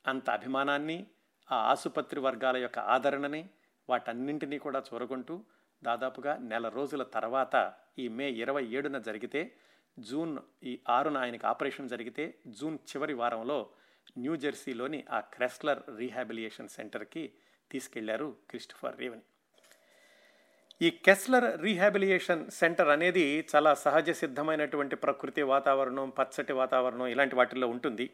[0.06, 1.06] అంత అభిమానాన్ని
[1.52, 3.48] ఆ ఆసుపత్రి వర్గాల యొక్క ఆదరణని
[3.88, 5.44] వాటన్నింటినీ కూడా చూరగొంటూ
[5.84, 9.56] దాదాపుగా నెల రోజుల తర్వాత ఈ మే ఇరవై ఏడున జరిగితే
[9.98, 13.58] జూన్ ఈ ఆరున ఆయనకి ఆపరేషన్ జరిగితే జూన్ చివరి వారంలో
[14.18, 17.32] న్యూ జెర్సీలోని ఆ క్రెస్లర్ రీహాబిలియేషన్ సెంటర్కి
[17.70, 19.24] తీసుకెళ్ళారు క్రిస్టఫర్ రేవని
[20.80, 28.10] ఈ కెస్లర్ రీహాబిలియేషన్ సెంటర్ అనేది చాలా సహజ సిద్ధమైనటువంటి ప్రకృతి వాతావరణం పచ్చటి వాతావరణం ఇలాంటి వాటిల్లో ఉంటుంది.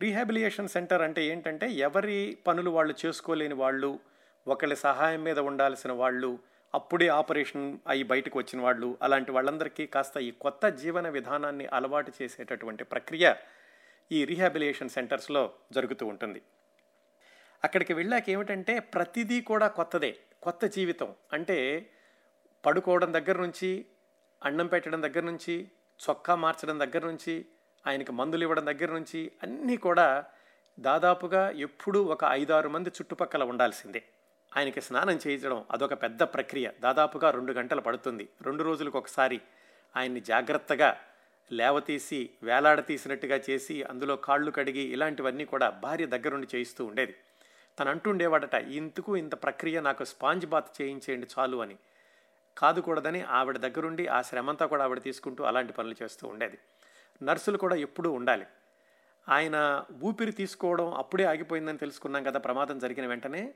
[0.00, 4.00] రీహాబిలియేషన్ సెంటర్ అంటే ఏంటంటే ఎవరి పనులు వాళ్ళు చేసుకోలేని వాళ్ళు
[4.46, 6.30] ఒకళ్ళ సహాయం మీద ఉండాల్సిన వాళ్ళు
[6.74, 12.84] అప్పుడే ఆపరేషన్ అయ్యి బయటకు వచ్చిన వాళ్ళు అలాంటి వాళ్ళందరికీ కాస్త ఈ కొత్త జీవన విధానాన్ని అలవాటు చేసేటటువంటి
[12.84, 13.34] ప్రక్రియ
[14.12, 16.42] ఈ రీహాబిలియేషన్ సెంటర్స్లో జరుగుతూ ఉంటుంది.
[17.64, 21.14] అక్కడికి వెళ్ళాక ఏమిటంటే ప్రతిదీ కూడా కొత్తదే కొత్త జీవితం.
[21.32, 21.90] అంటే
[22.66, 23.86] పడుకోవడం దగ్గర నుంచి
[24.44, 25.70] అన్నం పెట్టడం దగ్గర నుంచి
[26.08, 27.46] చొక్కా మార్చడం దగ్గర నుంచి
[27.86, 30.24] ఆయనకి మందులు ఇవ్వడం దగ్గర నుంచి అన్నీ కూడా
[30.78, 34.02] దాదాపుగా ఎప్పుడూ ఒక ఐదారు మంది చుట్టుపక్కల ఉండాల్సిందే.
[34.56, 36.70] ఆయనకి స్నానం చేయించడం అదొక పెద్ద ప్రక్రియ.
[36.80, 38.28] దాదాపుగా రెండు గంటలు పడుతుంది.
[38.42, 39.40] రెండు రోజులకు ఒకసారి
[39.96, 40.96] ఆయన్ని జాగ్రత్తగా
[41.52, 47.14] లేవతీసి వేలాడతీసినట్టుగా చేసి అందులో కాళ్ళు కడిగి ఇలాంటివన్నీ కూడా భార్య దగ్గరుండి చేయిస్తూ ఉండేది.
[47.80, 51.76] తను అంటుండేవాడట ఇంతకు ఇంత ప్రక్రియ నాకు స్పాంజ్ బాత్ చేయించేయండి చాలు అని.
[52.58, 56.58] కాదుకూడదని ఆవిడ దగ్గరుండి ఆ శ్రమంతా కూడా ఆవిడ తీసుకుంటూ అలాంటి పనులు చేస్తూ ఉండేది.
[57.22, 58.46] నర్సులు కూడా ఎప్పుడూ ఉండాలి.
[59.28, 63.54] ఆయన ఊపిరి తీసుకోవడం అప్పుడే ఆగిపోయిందని తెలుసుకున్నాం కదా ప్రమాదం జరిగిన వెంటనే.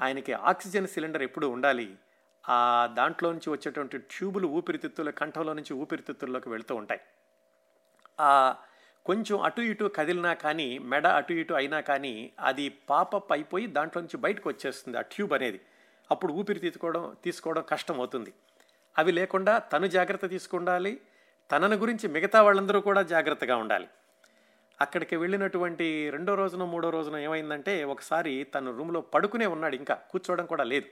[0.00, 1.98] ఆయనకి ఆక్సిజన్ సిలిండర్ ఎప్పుడు ఉండాలి?
[2.48, 7.00] ఆ దాంట్లో నుంచి వచ్చేటువంటి ట్యూబులు ఊపిరితిత్తుల కంఠంలో నుంచి ఊపిరితిత్తుల్లోకి వెళుతూ ఉంటాయి.
[8.20, 8.54] ఆ
[9.06, 14.16] కొంచెం అటు ఇటు కదిలినా కానీ మెడ అటు ఇటు అయినా కానీ అది పాపప్ అయిపోయి దాంట్లో నుంచి
[14.16, 15.60] బయటకు వచ్చేస్తుంది ఆ ట్యూబ్ అనేది.
[16.10, 18.32] అప్పుడు ఊపిరి తీసుకోవడం తీసుకోవడం కష్టం అవుతుంది.
[18.98, 21.00] అవి లేకుండా తను జాగ్రత్త తీసుకుండాలి.
[21.50, 23.88] తనను గురించి మిగతా వాళ్ళందరూ కూడా జాగ్రత్తగా ఉండాలి.
[24.80, 29.76] అక్కడికి వెళ్ళినటువంటి రెండో రోజున మూడో రోజున ఏమైందంటే ఒకసారి తను రూమ్లో పడుకునే ఉన్నాడు.
[29.76, 30.86] ఇంకా కూర్చోవడం కూడా లేదు.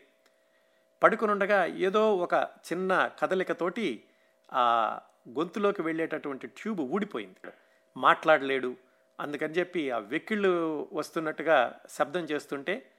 [1.03, 2.35] పడుకునుండగా ఏదో ఒక
[2.73, 4.05] చిన్న కదలికతోటి
[4.53, 4.99] ఆ
[5.29, 7.51] గొంతులోకి వెళ్ళేటటువంటి ట్యూబ్ ఊడిపోయింది.
[7.97, 8.77] మాట్లాడలేడు.
[9.21, 12.91] అందుకని చెప్పి ఆ వెక్కిళ్ళు వస్తున్నట్టుగా శబ్దం చేస్తుంటే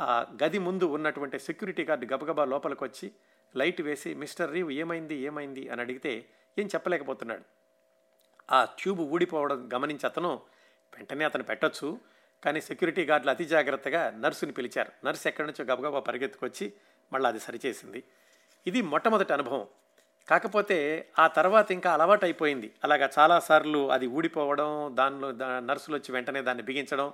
[0.00, 3.12] ఆ గది ముందు ఉన్నటువంటి సెక్యూరిటీ గార్డు గబగబా లోపలికి వచ్చి
[3.56, 5.14] లైట్ వేసి మిస్టర్ రీవ్ ఏమైంది?
[5.14, 5.68] ఏమైంది?
[5.68, 6.24] అని అడిగితే
[6.58, 7.61] ఏం చెప్పలేకపోతున్నాడు.
[8.52, 10.40] ఆ ట్యూబ్ ఊడిపోవడం గమనించి అతను
[10.94, 12.00] వెంటనే అతను పెట్టొచ్చు.
[12.44, 15.06] కానీ సెక్యూరిటీ గార్డులు అతి జాగ్రత్తగా నర్సుని పిలిచారు.
[15.06, 16.72] నర్సు ఎక్కడి నుంచో గబగబా పరిగెత్తుకొచ్చి
[17.12, 18.04] మళ్ళీ అది సరిచేసింది.
[18.66, 19.66] ఇది మొట్టమొదటి అనుభవం.
[20.28, 22.72] కాకపోతే ఆ తర్వాత ఇంకా అలవాటు అయిపోయింది.
[22.84, 27.12] అలాగా చాలాసార్లు అది ఊడిపోవడం దానిలో నర్సులు వచ్చి వెంటనే దాన్ని బిగించడం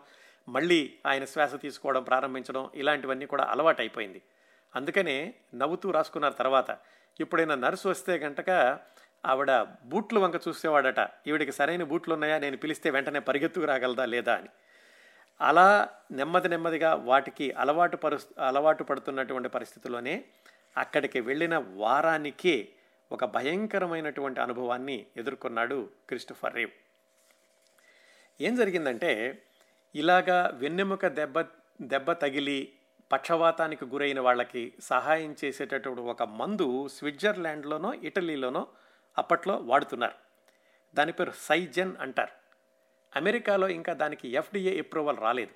[0.48, 4.22] మళ్ళీ ఆయన శ్వాస తీసుకోవడం ప్రారంభించడం ఇలాంటివన్నీ కూడా అలవాటు అయిపోయింది.
[4.77, 6.79] అందుకనే నవ్వుతూ రాసుకున్నారు తర్వాత.
[7.20, 8.79] ఇప్పుడైనా నర్సు వస్తే గంటక
[9.26, 11.09] ఆవిడ బూట్లు వంక చూసేవాడట.
[11.26, 14.35] ఈవిడికి సరైన బూట్లు ఉన్నాయా నేను పిలిస్తే వెంటనే పరిగెత్తుకు రాగలదా లేదా?
[14.37, 14.48] అని.
[15.40, 20.24] అలా నెమ్మది నెమ్మదిగా వాటికి అలవాటు పరు అలవాటు పడుతున్నటువంటి పరిస్థితిలోనే
[20.76, 22.68] అక్కడికి వెళ్ళిన వారానికే
[23.12, 26.70] ఒక భయంకరమైనటువంటి అనుభవాన్ని ఎదుర్కొన్నాడు క్రిస్టఫర్ రేవ్.
[28.40, 29.42] ఏం జరిగిందంటే
[29.94, 31.40] ఇలాగా వెన్నెముక దెబ్బ
[31.83, 32.72] దెబ్బ తగిలి
[33.12, 38.66] పక్షవాతానికి గురైన వాళ్ళకి సహాయం చేసేటటువంటి ఒక మందు స్విట్జర్లాండ్లోనో ఇటలీలోనో
[39.18, 40.12] అప్పట్లో వాడుతున్నారు.
[40.94, 42.35] దాని పేరు సైజెన్ అంటారు.
[43.16, 45.51] అమెరికాలో ఇంకా దానికి ఎఫ్డిఏ అప్రూవల్ రాలేదు.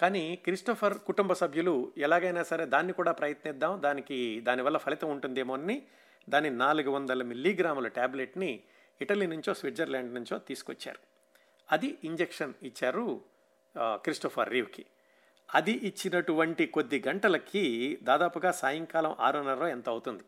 [0.00, 5.82] కానీ క్రిస్టఫర్ కుటుంబ సభ్యులు ఎలాగైనా సరే దాన్ని కూడా ప్రయత్నిద్దాం దానికి దానివల్ల ఫలితం ఉంటుందేమో అని
[6.28, 8.62] దాని నాలుగు వందల మిల్లీగ్రాముల ట్యాబ్లెట్ని
[9.00, 10.98] ఇటలీ నుంచో స్విట్జర్లాండ్ నుంచో తీసుకొచ్చారు.
[11.72, 13.20] అది ఇంజెక్షన్ ఇచ్చారు
[13.78, 14.86] క్రిస్టోఫర్ రీవ్కి.
[15.54, 20.24] అది ఇచ్చినటువంటి కొద్ది గంటలకి దాదాపుగా సాయంకాలం ఆరున్నర ఎంత అవుతుంది?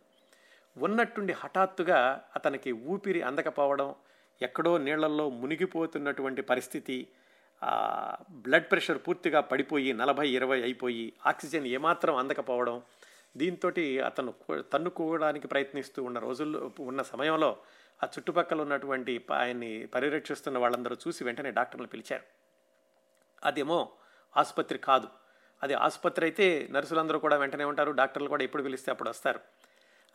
[0.76, 3.94] ఉన్నట్టుండి హఠాత్తుగా అతనికి ఊపిరి అందకపోవడం
[4.42, 7.08] ఎక్కడో నీళ్ళలో మునిగిపోతున్నటువంటి పరిస్థితి
[8.30, 12.82] బ్లడ్ ప్రెషర్ పూర్తిగా పడిపోయి నలభై ఇరవై అయిపోయి ఆక్సిజన్ ఏమాత్రం అందకపోవడం
[13.36, 13.70] దీంతో
[14.06, 17.56] అతను తన్నుకోవడానికి ప్రయత్నిస్తూ ఉన్న రోజుల్లో ఉన్న సమయంలో
[18.02, 22.24] ఆ చుట్టుపక్కల ఉన్నటువంటి ఆయన్ని పరిరక్షిస్తున్న వాళ్ళందరూ చూసి వెంటనే డాక్టర్లు పిలిచారు.
[23.44, 23.88] అదేమో
[24.36, 25.08] ఆసుపత్రి కాదు.
[25.62, 29.40] అది ఆసుపత్రి అయితే నర్సులందరూ కూడా వెంటనే ఉంటారు డాక్టర్లు కూడా ఎప్పుడు పిలిస్తే అప్పుడు వస్తారు.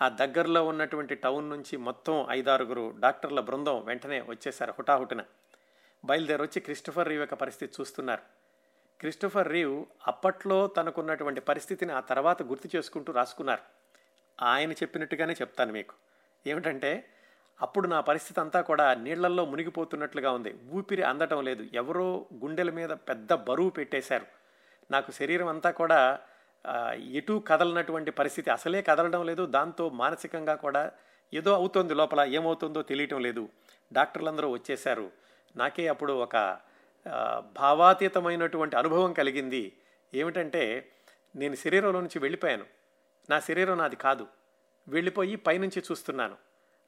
[0.01, 5.23] ఆ దగ్గరలో ఉన్నటువంటి టౌన్ నుంచి మొత్తం ఐదారుగురు డాక్టర్ల బృందం వెంటనే వచ్చేసారు హుటాహుటిన.
[6.05, 8.21] బయలుదేరి వచ్చి క్రిస్టఫర్ రీవ్ యొక్క పరిస్థితి చూస్తున్నారు.
[8.99, 13.61] క్రిస్టఫర్ రీవ్ అప్పట్లో తనకున్నటువంటి పరిస్థితిని ఆ తర్వాత గుర్తు చేసుకుంటూ రాసుకున్నారు.
[14.43, 15.93] ఆయన చెప్పినట్టుగానే చెప్తాను మీకు.
[16.47, 17.09] ఏమిటంటే
[17.61, 20.55] అప్పుడు నా పరిస్థితి అంతా కూడా నీళ్ళల్లో మునిగిపోతున్నట్లుగా ఉంది.
[20.71, 21.67] ఊపిరి అందటం లేదు.
[21.73, 24.25] ఎవరో గుండెల మీద పెద్ద బరువు పెట్టేశారు.
[24.91, 26.19] నాకు శరీరం అంతా కూడా
[27.13, 29.45] ఎటు కదలనటువంటి పరిస్థితి అసలే కదలడం లేదు.
[29.45, 30.91] దాంతో మానసికంగా కూడా
[31.33, 33.49] ఏదో అవుతుంది లోపల ఏమవుతుందో తెలియటం లేదు.
[33.93, 35.11] డాక్టర్లందరూ వచ్చేశారు.
[35.55, 36.57] నాకే అప్పుడు ఒక
[37.59, 39.77] భావాతీతమైనటువంటి అనుభవం కలిగింది.
[40.13, 40.91] ఏమిటంటే
[41.35, 42.65] నేను శరీరంలో నుంచి వెళ్ళిపోయాను.
[43.29, 44.27] నా శరీరం నాది కాదు.
[44.87, 46.37] వెళ్ళిపోయి పైనుంచి చూస్తున్నాను.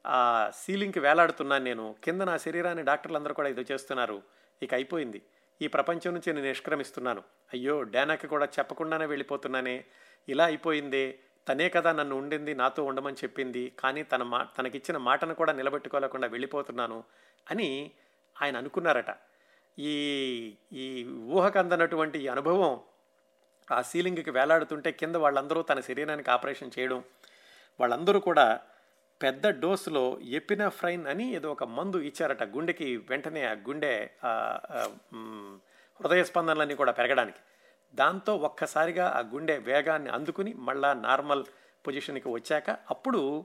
[0.06, 1.94] ఆ సీలింగ్కి వేలాడుతున్నాను నేను.
[2.04, 4.22] కింద నా శరీరాన్ని డాక్టర్లందరూ కూడా ఇది చేస్తున్నారు.
[4.62, 5.22] ఇక అయిపోయింది.
[5.62, 7.22] ఈ ప్రపంచం నుంచి నేను నిష్క్రమిస్తున్నాను.
[7.52, 9.84] అయ్యో డానాకి కూడా చెప్పకుండానే వెళ్ళిపోతున్నానే.
[10.28, 11.18] ఇలా అయిపోయిందే.
[11.48, 13.72] తనే కదా నన్ను ఉండింది నాతో ఉండమని చెప్పింది.
[13.78, 17.04] కానీ తన మా తనకిచ్చిన మాటను కూడా నిలబెట్టుకోలేకుండా వెళ్ళిపోతున్నాను
[17.50, 17.90] అని
[18.42, 19.10] ఆయన అనుకున్నారట.
[19.78, 19.94] ఈ
[20.72, 22.80] ఈ ఊహకందనటువంటి అనుభవం
[23.72, 27.04] ఆ సీలింగ్కి వేలాడుతుంటే కింద వాళ్ళందరూ తన శరీరానికి ఆపరేషన్ చేయడం
[27.80, 28.60] వాళ్ళందరూ కూడా
[29.22, 34.08] పెద్ద డోసులో ఎపినఫ్రైన్ అని ఏదో ఒక మందు ఇచ్చారట గుండెకి వెంటనే ఆ గుండె
[36.00, 37.40] హృదయ స్పందనలన్నీ కూడా పెరగడానికి.
[37.94, 41.44] దాంతో ఒక్కసారిగా ఆ గుండె వేగాన్ని అందుకుని మళ్ళా నార్మల్
[41.86, 43.44] పొజిషన్కి వచ్చాక అప్పుడు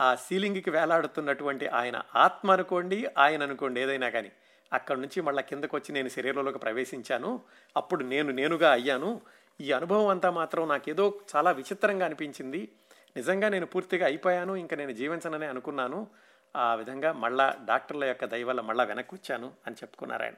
[0.00, 4.32] ఆ సీలింగ్కి వేలాడుతున్నటువంటి ఆయన ఆత్మ అనుకోండి ఆయన అనుకోండి ఏదైనా కానీ
[4.72, 7.40] అక్కడి నుంచి మళ్ళీ కిందకు వచ్చి నేను శరీరంలోకి ప్రవేశించాను
[7.76, 9.20] అప్పుడు నేను నేనుగా అయ్యాను.
[9.60, 12.68] ఈ అనుభవం అంతా మాత్రం నాకేదో చాలా విచిత్రంగా అనిపించింది.
[13.16, 16.08] నిజంగా నేను పూర్తిగా అయిపోయాను ఇంకా నేను జీవించనని అనుకున్నాను.
[16.56, 20.34] ఆ విధంగా మళ్ళా డాక్టర్ల యొక్క దయ వల్ల మళ్ళా వెనక్కి వచ్చాను అని చెప్పుకున్నారు ఆయన.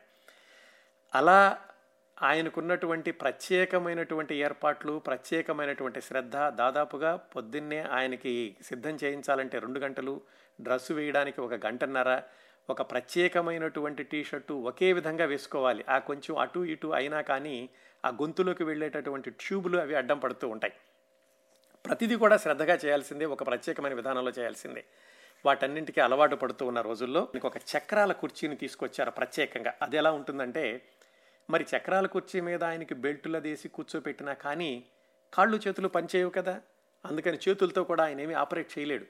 [1.14, 1.58] అలా
[2.22, 10.20] ఆయనకున్నటువంటి ప్రత్యేకమైనటువంటి ఏర్పాట్లు ప్రత్యేకమైనటువంటి శ్రద్ధ దాదాపుగా పొద్దున్నే ఆయనకి సిద్ధం చేయించాలంటే రెండు గంటలు
[10.60, 12.22] డ్రెస్సు వేయడానికి ఒక గంటన్నర
[12.70, 15.84] ఒక ప్రత్యేకమైనటువంటి టీషర్టు ఒకే విధంగా వేసుకోవాలి.
[15.88, 17.68] ఆ కొంచెం అటు ఇటు అయినా కానీ
[18.04, 20.72] ఆ గొంతులోకి వెళ్ళేటటువంటి ట్యూబులు అవి అడ్డం పడుతూ ఉంటాయి.
[21.86, 24.84] ప్రతిదీ కూడా శ్రద్ధగా చేయాల్సిందే ఒక ప్రత్యేకమైన విధానంలో చేయాల్సిందే.
[25.46, 29.74] వాటన్నింటికి అలవాటు పడుతూ ఉన్న రోజుల్లో మీకు ఒక చక్రాల కుర్చీని తీసుకొచ్చారు ప్రత్యేకంగా.
[29.82, 30.82] అది ఎలా ఉంటుందంటే
[31.50, 34.84] మరి చక్రాల కుర్చీ మీద ఆయనకి బెల్టుల తీసి కూర్చోపెట్టినా కానీ
[35.34, 36.60] కాళ్ళు చేతులు పనిచేయవు కదా.
[37.04, 39.06] అందుకని చేతులతో కూడా ఆయన ఏమీ ఆపరేట్ చేయలేడు.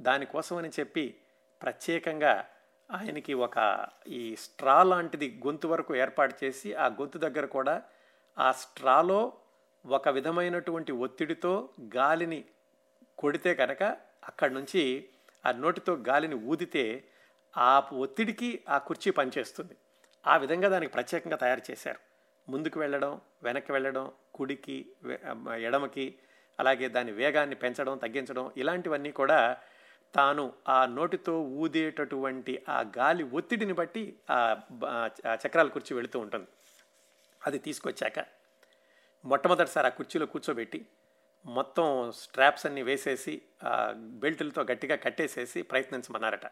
[0.00, 1.16] దానికోసమని చెప్పి
[1.62, 2.44] ప్రత్యేకంగా
[2.90, 7.82] ఆయనకి ఒక ఈ స్ట్రా లాంటిది గొంతు వరకు ఏర్పాటు చేసి ఆ గొంతు దగ్గర కూడా
[8.38, 9.32] ఆ స్ట్రాలో
[9.86, 12.44] ఒక విధమైనటువంటి ఒత్తిడితో గాలిని
[13.18, 13.82] కొడితే కనుక
[14.24, 15.08] అక్కడి నుంచి
[15.46, 17.04] ఆ నోటితో గాలిని ఊదితే
[17.56, 19.76] ఆ ఒత్తిడికి ఆ కుర్చీ పనిచేస్తుంది.
[20.26, 21.98] ఆ విధంగా దానికి ప్రత్యేకంగా తయారు చేశారు.
[22.48, 24.92] ముందుకు వెళ్ళడం వెనక్కి వెళ్ళడం కుడికి
[25.58, 26.18] ఎడమకి
[26.60, 29.56] అలాగే దాని వేగాన్ని పెంచడం తగ్గించడం ఇలాంటివన్నీ కూడా
[30.14, 34.60] తాను ఆ నోటితో ఊదేటటువంటి ఆ గాలి ఒత్తిడిని బట్టి ఆ
[35.46, 36.46] చక్రాల కుర్చీ వెళుతూ ఉంటుంది.
[37.46, 38.41] అది తీసుకొచ్చాక
[39.24, 40.86] మొట్టమొదటిసారి ఆ కుర్చీలో కూర్చోబెట్టి
[41.46, 43.42] మొత్తం స్ట్రాప్స్ అన్ని వేసేసి
[43.94, 46.46] బెల్టులతో గట్టిగా కట్టేసేసి ప్రయత్నించమన్నారట.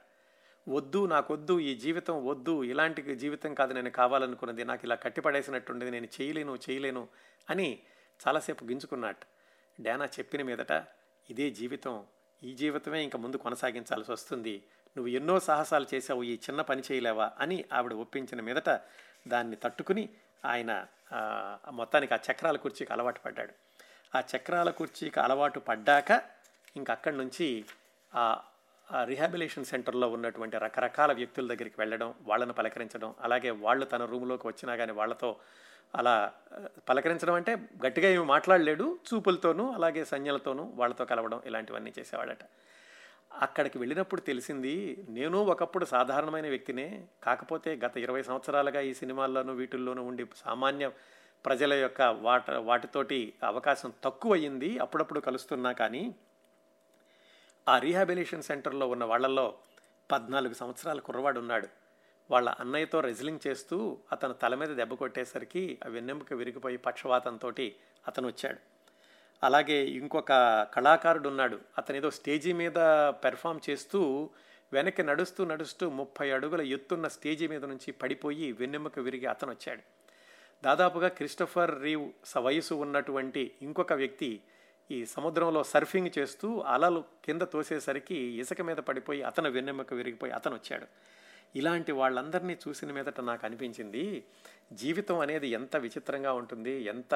[0.68, 6.58] వద్దు నాకొద్దు ఈ జీవితం వద్దు ఇలాంటి జీవితం కాదు నేను కావాలనుకున్నది నాకు ఇలా కట్టిపడేసినట్టుండేది నేను చేయలేను
[6.70, 7.08] చేయలేను
[7.50, 7.68] అని
[8.20, 9.26] చాలాసేపు గింజుకున్నట్టు
[9.82, 10.72] డానా చెప్పిన మీదట
[11.30, 12.06] ఇదే జీవితం
[12.42, 14.64] ఈ జీవితమే ఇంకా ముందు కొనసాగించాల్సి వస్తుంది.
[14.96, 18.70] నువ్వు ఎన్నో సాహసాలు చేసావు ఈ చిన్న పని చేయలేవా అని ఆవిడ ఒప్పించిన మీదట
[19.28, 20.08] దాన్ని తట్టుకుని
[20.44, 20.86] ఆయన
[21.70, 23.52] మొత్తానికి ఆ చక్రాల కుర్చీకి అలవాటు పడ్డాడు.
[24.16, 26.22] ఆ చక్రాల కుర్చీకి అలవాటు పడ్డాక
[26.76, 27.64] ఇంక అక్కడి నుంచి
[28.14, 28.24] ఆ
[29.04, 34.92] రిహాబిలేషన్ సెంటర్లో ఉన్నటువంటి రకరకాల వ్యక్తుల దగ్గరికి వెళ్ళడం వాళ్ళను పలకరించడం అలాగే వాళ్ళు తన రూమ్లోకి వచ్చినా కానీ
[34.92, 35.36] వాళ్ళతో
[35.94, 36.32] అలా
[36.88, 42.44] పలకరించడం అంటే గట్టిగా ఏమి మాట్లాడలేడు చూపులతోనూ అలాగే సంజ్ఞలతోనూ వాళ్ళతో కలవడం ఇలాంటివన్నీ చేసేవాడట.
[43.32, 47.06] అక్కడికి వెళ్ళినప్పుడు తెలిసింది నేను ఒకప్పుడు సాధారణమైన వ్యక్తినే.
[47.24, 50.90] కాకపోతే గత ఇరవై సంవత్సరాలుగా ఈ సినిమాల్లోనూ వీటిల్లోనూ ఉండి సామాన్య
[51.44, 54.78] ప్రజల యొక్క వాట వాటితోటి అవకాశం తక్కువయ్యింది.
[54.78, 56.14] అప్పుడప్పుడు కలుస్తున్నా కానీ
[57.68, 59.58] ఆ రీహాబిలేషన్ సెంటర్లో ఉన్న వాళ్ళల్లో
[60.12, 61.68] పద్నాలుగు సంవత్సరాల కుర్రవాడు ఉన్నాడు
[62.30, 67.48] వాళ్ళ అన్నయ్యతో రెజ్లింగ్ చేస్తూ అతను తల మీద దెబ్బ కొట్టేసరికి ఆ వెన్నెముక విరిగిపోయి పక్షవాతంతో
[68.08, 68.69] అతను వచ్చాడు
[69.42, 70.32] అలాగే ఇంకొక
[70.74, 72.78] కళాకారుడు ఉన్నాడు అతను ఏదో స్టేజీ మీద
[73.24, 74.00] పెర్ఫామ్ చేస్తూ
[74.72, 79.82] వెనక్కి నడుస్తూ నడుస్తూ ముప్పై అడుగుల ఎత్తున్న స్టేజీ మీద నుంచి పడిపోయి వెన్నెముక విరిగి అతను వచ్చాడు
[80.62, 84.30] దాదాపుగా క్రిస్టఫర్ రీవ్ స వయసు ఉన్నటువంటి ఇంకొక వ్యక్తి
[84.90, 90.86] ఈ సముద్రంలో సర్ఫింగ్ చేస్తూ అలలు కింద తోసేసరికి ఇసుక మీద పడిపోయి అతను వెన్నెముక విరిగిపోయి అతను వచ్చాడు
[91.54, 94.04] ఇలాంటి వాళ్ళందరినీ చూసిన మీదట నాకు అనిపించింది
[94.72, 97.14] జీవితం అనేది ఎంత విచిత్రంగా ఉంటుంది ఎంత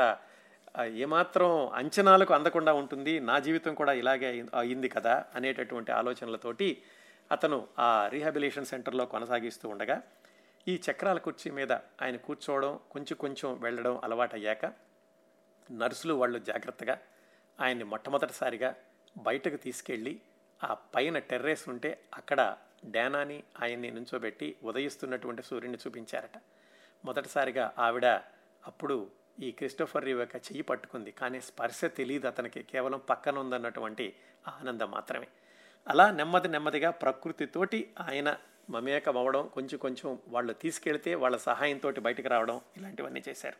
[0.82, 6.82] ఏమాత్రం అంచనాలకు అందకుండా ఉంటుంది నా జీవితం కూడా ఇలాగే అయింది కదా అనేటటువంటి ఆలోచనలతోటి
[7.30, 10.02] అతను ఆ రీహాబిలేషన్ సెంటర్లో కొనసాగిస్తూ ఉండగా
[10.68, 14.64] ఈ చక్రాల కుర్చీ మీద ఆయన కూర్చోవడం కొంచెం కొంచెం వెళ్ళడం అలవాటయ్యాక
[15.70, 16.98] నర్సులు వాళ్ళు జాగ్రత్తగా
[17.60, 18.74] ఆయన్ని మొట్టమొదటిసారిగా
[19.18, 20.20] బయటకు తీసుకెళ్ళి
[20.64, 26.38] ఆ పైన టెర్రేస్ ఉంటే అక్కడ డానాని ఆయన్ని నుంచోబెట్టి ఉదయిస్తున్నటువంటి సూర్యుని చూపించారట.
[27.04, 28.06] మొదటిసారిగా ఆవిడ
[28.66, 29.10] అప్పుడు
[29.40, 31.10] ఈ క్రిస్టోఫర్ రీవ్ యొక్క చెయ్యి పట్టుకుంది.
[31.10, 32.62] కానీ స్పర్శ తెలియదు అతనికి.
[32.62, 34.14] కేవలం పక్కన ఉందన్నటువంటి
[34.48, 35.26] ఆనందం మాత్రమే.
[35.88, 38.36] అలా నెమ్మది నెమ్మదిగా ప్రకృతితోటి ఆయన
[38.70, 43.56] మమేకం అవ్వడం కొంచెం కొంచెం వాళ్ళు తీసుకెళ్తే వాళ్ళ సహాయంతో బయటకు రావడం ఇలాంటివన్నీ చేశారు.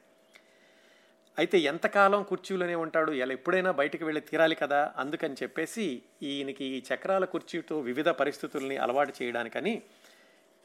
[1.38, 3.12] అయితే ఎంతకాలం కుర్చీలోనే ఉంటాడు?
[3.12, 4.94] ఇలా ఎప్పుడైనా బయటకు వెళ్ళి తీరాలి కదా?
[4.96, 9.82] అందుకని చెప్పేసి ఈయనకి ఈ చక్రాల కుర్చీతో వివిధ పరిస్థితుల్ని అలవాటు చేయడానికని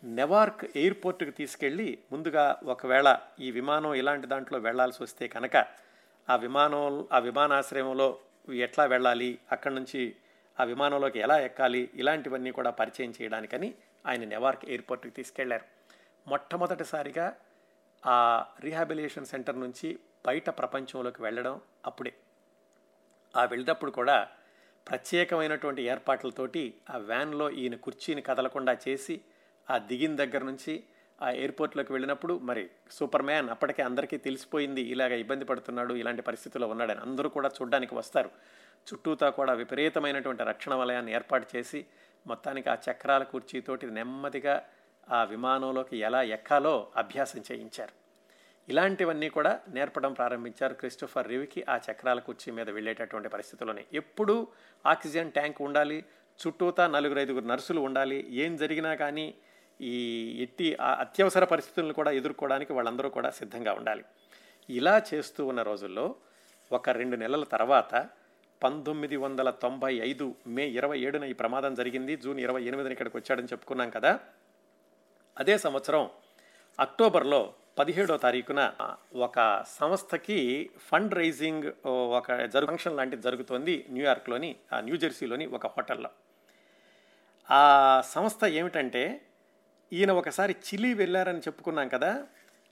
[0.04, 5.66] నెవార్క్ ఎయిర్పోర్ట్కి తీసుకెళ్ళి ముందుగా ఒకవేళ ఈ విమానం ఇలాంటి దాంట్లో వెళ్ళాల్సి వస్తే కనుక
[6.30, 8.20] ఆ విమానం ఆ విమానాశ్రయంలో
[8.54, 10.16] ఎట్లా వెళ్ళాలి అక్కడి నుంచి
[10.60, 13.76] ఆ విమానంలోకి ఎలా ఎక్కాలి ఇలాంటివన్నీ కూడా పరిచయం చేయడానికని
[14.06, 15.66] ఆయన నెవార్క్ ఎయిర్పోర్ట్కి తీసుకెళ్ళారు.
[16.28, 17.36] మొట్టమొదటిసారిగా
[18.06, 22.14] ఆ రీహాబిలిటేషన్ సెంటర్ నుంచి బయట ప్రపంచంలోకి వెళ్ళడం అప్పుడే.
[23.36, 24.28] ఆ వెళ్ళినప్పుడు కూడా
[24.88, 29.22] ప్రత్యేకమైనటువంటి ఏర్పాట్లతోటి ఆ వ్యాన్లో ఈయన కుర్చీని కదలకుండా చేసి
[29.70, 30.84] ఆ దిగిన దగ్గర నుంచి
[31.22, 37.00] ఆ ఎయిర్పోర్ట్లోకి వెళ్ళినప్పుడు మరి సూపర్ మ్యాన్ అప్పటికే అందరికీ తెలిసిపోయింది ఇలాగ ఇబ్బంది పడుతున్నాడు ఇలాంటి పరిస్థితుల్లో ఉన్నాడని
[37.00, 38.30] అందరూ కూడా చూడ్డానికి వస్తారు.
[38.88, 41.86] చుట్టూతా కూడా విపరీతమైనటువంటి రక్షణ వలయాన్ని ఏర్పాటు చేసి
[42.28, 44.64] మొత్తానికి ఆ చక్రాల కుర్చీతోటి నెమ్మదిగా
[45.10, 47.94] ఆ విమానంలోకి ఎలా ఎక్కాలో అభ్యాసం చేయించారు.
[48.70, 53.86] ఇలాంటివన్నీ కూడా నేర్పడం ప్రారంభించారు క్రిస్టోఫర్ రివికి ఆ చక్రాల కుర్చీ మీద వెళ్ళేటటువంటి పరిస్థితుల్లోనే.
[53.94, 54.48] ఎప్పుడూ
[54.86, 56.04] ఆక్సిజన్ ట్యాంక్ ఉండాలి
[56.40, 59.36] చుట్టూతా నలుగురు ఐదుగురు నర్సులు ఉండాలి ఏం జరిగినా కానీ
[59.82, 59.98] ఈ
[60.42, 64.04] ఎట్టి ఆ అత్యవసర పరిస్థితులను కూడా ఎదుర్కోవడానికి వాళ్ళందరూ కూడా సిద్ధంగా ఉండాలి.
[64.70, 66.16] ఇలా చేస్తూ ఉన్న రోజుల్లో
[66.72, 68.10] ఒక రెండు నెలల తర్వాత
[68.64, 72.16] పంతొమ్మిది వందల తొంభై ఐదు మే ఇరవై ఏడున ఈ ప్రమాదం జరిగింది.
[72.16, 74.20] జూన్ ఇరవై ఎనిమిదిన ఇక్కడికి వచ్చాడని చెప్పుకున్నాం కదా.
[75.38, 76.10] అదే సంవత్సరం
[76.80, 78.74] అక్టోబర్లో పదిహేడో తారీఖున
[79.16, 86.10] ఒక సంస్థకి ఫండ్ రైజింగ్ ఒక జరు ఫంక్షన్ లాంటిది జరుగుతోంది న్యూయార్క్లోని న్యూజెర్సీలోని ఒక హోటల్లో.
[87.52, 89.22] ఆ సంస్థ ఏమిటంటే
[89.94, 92.28] ఈయన ఒకసారి చిలీ వెళ్ళారని చెప్పుకున్నాం కదా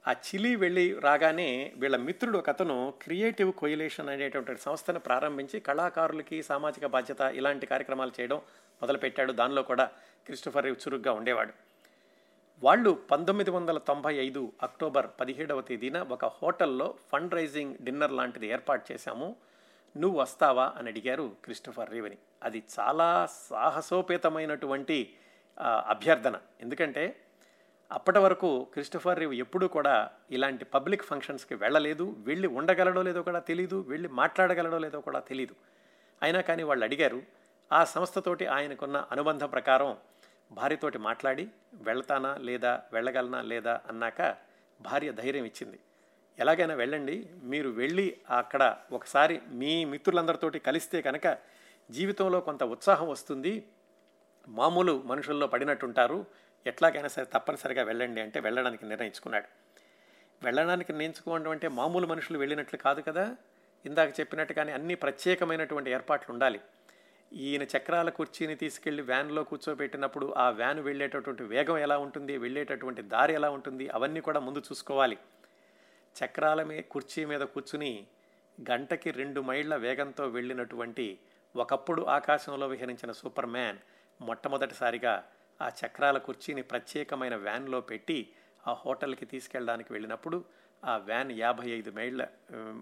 [0.08, 6.86] ఆ చిలీ వెళ్ళి రాగానే వీళ్ళ మిత్రుడు ఒక అతను క్రియేటివ్ కొయిలేషన్ అనేటువంటి సంస్థను ప్రారంభించి కళాకారులకి సామాజిక
[6.86, 8.38] బాధ్యత ఇలాంటి కార్యక్రమాలు చేయడం
[8.82, 9.32] మొదలుపెట్టాడు.
[9.32, 9.86] దానిలో కూడా
[10.26, 11.54] క్రిస్టోఫర్ చురుగ్గా ఉండేవాడు.
[12.64, 18.94] వాళ్ళు పంతొమ్మిది వందల తొంభై ఐదు అక్టోబర్ పదిహేడవ తేదీన ఒక హోటల్లో ఫండ్ రైజింగ్ డిన్నర్ లాంటిది ఏర్పాటు
[18.94, 19.36] చేశాము.
[19.98, 22.18] నువ్వు వస్తావా అని అడిగారు క్రిస్టోఫర్ రీవని.
[22.44, 25.14] అది చాలా సాహసోపేతమైనటువంటి
[25.60, 26.36] అభ్యర్థన.
[26.62, 27.22] ఎందుకంటే
[27.92, 32.16] అప్పటి వరకు క్రిస్టఫర్ రీవ్ ఎప్పుడూ కూడా ఇలాంటి పబ్లిక్ ఫంక్షన్స్కి వెళ్ళలేదు.
[32.20, 35.56] వెళ్ళి ఉండగలడో లేదో కూడా తెలియదు వెళ్ళి మాట్లాడగలడో లేదో కూడా తెలియదు
[36.24, 37.24] అయినా కానీ వాళ్ళు అడిగారు
[37.72, 39.98] ఆ సంస్థతోటి ఆయనకున్న అనుబంధం ప్రకారం
[40.52, 44.36] భార్యతోటి మాట్లాడి వెళ్తానా లేదా వెళ్ళగలనా లేదా అన్నాక
[44.82, 45.80] భార్య ధైర్యం ఇచ్చింది.
[46.40, 51.38] ఎలాగైనా వెళ్ళండి మీరు వెళ్ళి అక్కడ ఒకసారి మీ మిత్రులందరితోటి కలిస్తే కనుక
[51.92, 53.68] జీవితంలో కొంత ఉత్సాహం వస్తుంది.
[54.48, 56.26] మామూలు మనుషుల్లో పడినట్టుంటారు.
[56.68, 59.46] ఎట్లాగైనా సరే తప్పనిసరిగా వెళ్ళండి అంటే వెళ్ళడానికి నిర్ణయించుకున్నాడు.
[60.46, 63.36] వెళ్ళడానికి నిర్ణయించుకోవడం అంటే మామూలు మనుషులు వెళ్ళినట్లు కాదు కదా.
[63.86, 66.62] ఇందాక చెప్పినట్టుగానే అన్ని ప్రత్యేకమైనటువంటి ఏర్పాట్లు ఉండాలి.
[67.34, 73.50] ఈయన చక్రాల కుర్చీని తీసుకెళ్ళి వ్యాన్లో కూర్చోబెట్టినప్పుడు ఆ వ్యాన్ వెళ్ళేటటువంటి వేగం ఎలా ఉంటుంది వెళ్ళేటటువంటి దారి ఎలా
[73.50, 75.18] ఉంటుంది అవన్నీ కూడా ముందు చూసుకోవాలి.
[76.26, 78.08] చక్రాల మీ కుర్చీ మీద కూర్చుని
[78.72, 81.20] గంటకి రెండు మైళ్ళ వేగంతో వెళ్ళినటువంటి
[81.56, 83.78] ఒకప్పుడు ఆకాశంలో విహరించిన సూపర్ మ్యాన్
[84.22, 85.28] మొట్టమొదటిసారిగా
[85.62, 88.32] ఆ చక్రాల కుర్చీని ప్రత్యేకమైన వ్యాన్లో పెట్టి
[88.68, 90.46] ఆ హోటల్కి తీసుకెళ్ళడానికి వెళ్ళినప్పుడు
[90.86, 92.28] ఆ వ్యాన్ యాభై ఐదు మైళ్ళ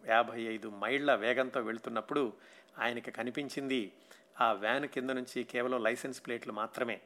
[0.07, 2.33] యాభై ఐదు మైళ్ళ వేగంతో వెళుతున్నప్పుడు
[2.79, 3.93] ఆయనకి కనిపించింది
[4.41, 7.01] ఆ వ్యాన్ కింద నుంచి కేవలం లైసెన్స్ ప్లేట్లు మాత్రమే.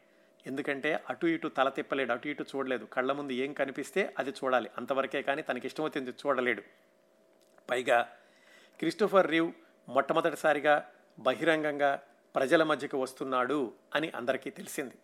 [0.47, 2.85] ఎందుకంటే అటు ఇటు తల తిప్పలేడు అటు ఇటు చూడలేదు.
[2.85, 4.69] కళ్ళ ముందు ఏం కనిపిస్తే అది చూడాలి.
[4.77, 6.63] అంతవరకే కానీ తనకి ఇష్టమవుతుంది చూడలేడు.
[7.69, 8.09] పైగా
[8.79, 9.51] క్రిస్టోఫర్ రీవ్
[9.89, 12.01] మొట్టమొదటిసారిగా బహిరంగంగా
[12.35, 14.95] ప్రజల మధ్యకు వస్తున్నాడు అని అందరికీ తెలిసింది.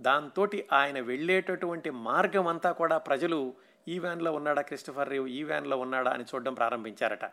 [0.00, 3.54] దాంతో ఆయన వెళ్ళేటటువంటి మార్గం అంతా కూడా ప్రజలు
[3.88, 5.28] ఈ వ్యాన్లో ఉన్నాడా క్రిస్టఫర్ రీవ్?
[5.28, 7.24] ఈ వ్యాన్లో ఉన్నాడా అని చూడడం ప్రారంభించారట.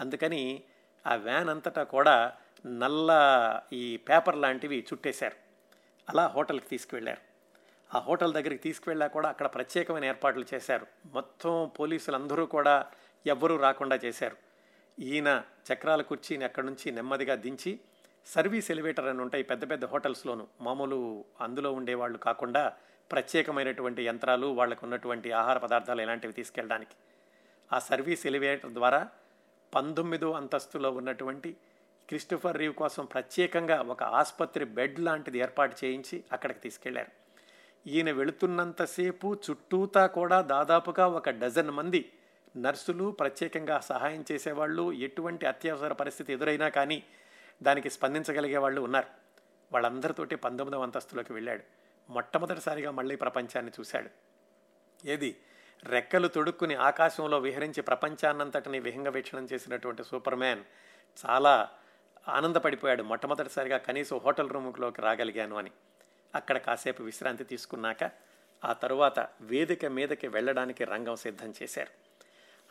[0.00, 0.62] అందుకని
[1.06, 2.32] ఆ వ్యాన్ అంతటా కూడా
[2.66, 3.10] నల్ల
[3.72, 5.36] ఈ పేపర్ లాంటివి చుట్టేశారు.
[6.08, 7.28] అలా హోటల్కి తీసుకువెళ్ళారు.
[7.96, 10.86] ఆ హోటల్ దగ్గరికి తీసుకువెళ్ళా కూడా అక్కడ ప్రత్యేకమైన ఏర్పాట్లు చేశారు.
[11.06, 12.86] మొత్తం పోలీసులందరూ కూడా
[13.26, 14.36] ఎవ్వరూ రాకుండా చేశారు.
[15.00, 17.80] ఈయన చక్రాల కుర్చీని అక్కడి నుంచి నెమ్మదిగా దించి
[18.26, 20.46] సర్వీస్ ఎలివేటర్ అని ఉంటాయి పెద్ద పెద్ద హోటల్స్లోను.
[20.60, 22.72] మామూలు అందులో ఉండేవాళ్ళు కాకుండా
[23.12, 26.94] ప్రత్యేకమైనటువంటి యంత్రాలు వాళ్ళకు ఉన్నటువంటి ఆహార పదార్థాలు ఇలాంటివి తీసుకెళ్ళడానికి.
[27.72, 29.08] ఆ సర్వీస్ ఎలివేటర్ ద్వారా
[29.74, 31.56] పంతొమ్మిదో అంతస్తులో ఉన్నటువంటి
[32.08, 37.28] క్రిస్టఫర్ రీవ్ కోసం ప్రత్యేకంగా ఒక ఆసుపత్రి బెడ్ లాంటిది ఏర్పాటు చేయించి అక్కడికి తీసుకెళ్ళారు.
[37.88, 42.12] ఈయన వెళుతున్నంతసేపు చుట్టూతా కూడా దాదాపుగా ఒక డజన్ మంది
[42.56, 44.92] నర్సులు ప్రత్యేకంగా సహాయం చేసేవాళ్ళు.
[44.92, 47.04] ఎటువంటి అత్యవసర పరిస్థితి ఎదురైనా కానీ
[47.62, 49.06] దానికి స్పందించగలిగే వాళ్ళు ఉన్నారు.
[49.72, 51.62] వాళ్ళందరితోటి పంతొమ్మిదవ అంతస్తులోకి వెళ్ళాడు.
[52.12, 54.10] మొట్టమొదటిసారిగా మళ్ళీ ప్రపంచాన్ని చూశాడు.
[55.08, 55.40] ఏది?
[55.84, 60.64] రెక్కలు తొడుక్కుని ఆకాశంలో విహరించి ప్రపంచాన్నంతటిని విహంగ వీక్షణం చేసినటువంటి సూపర్ మ్యాన్
[61.26, 61.68] చాలా
[62.28, 63.02] ఆనందపడిపోయాడు.
[63.02, 65.70] మొట్టమొదటిసారిగా కనీసం హోటల్ రూమ్లోకి రాగలిగాను అని.
[66.34, 68.10] అక్కడ కాసేపు విశ్రాంతి తీసుకున్నాక
[68.64, 72.07] ఆ తరువాత వేదిక మీదకి వెళ్ళడానికి రంగం సిద్ధం చేశారు.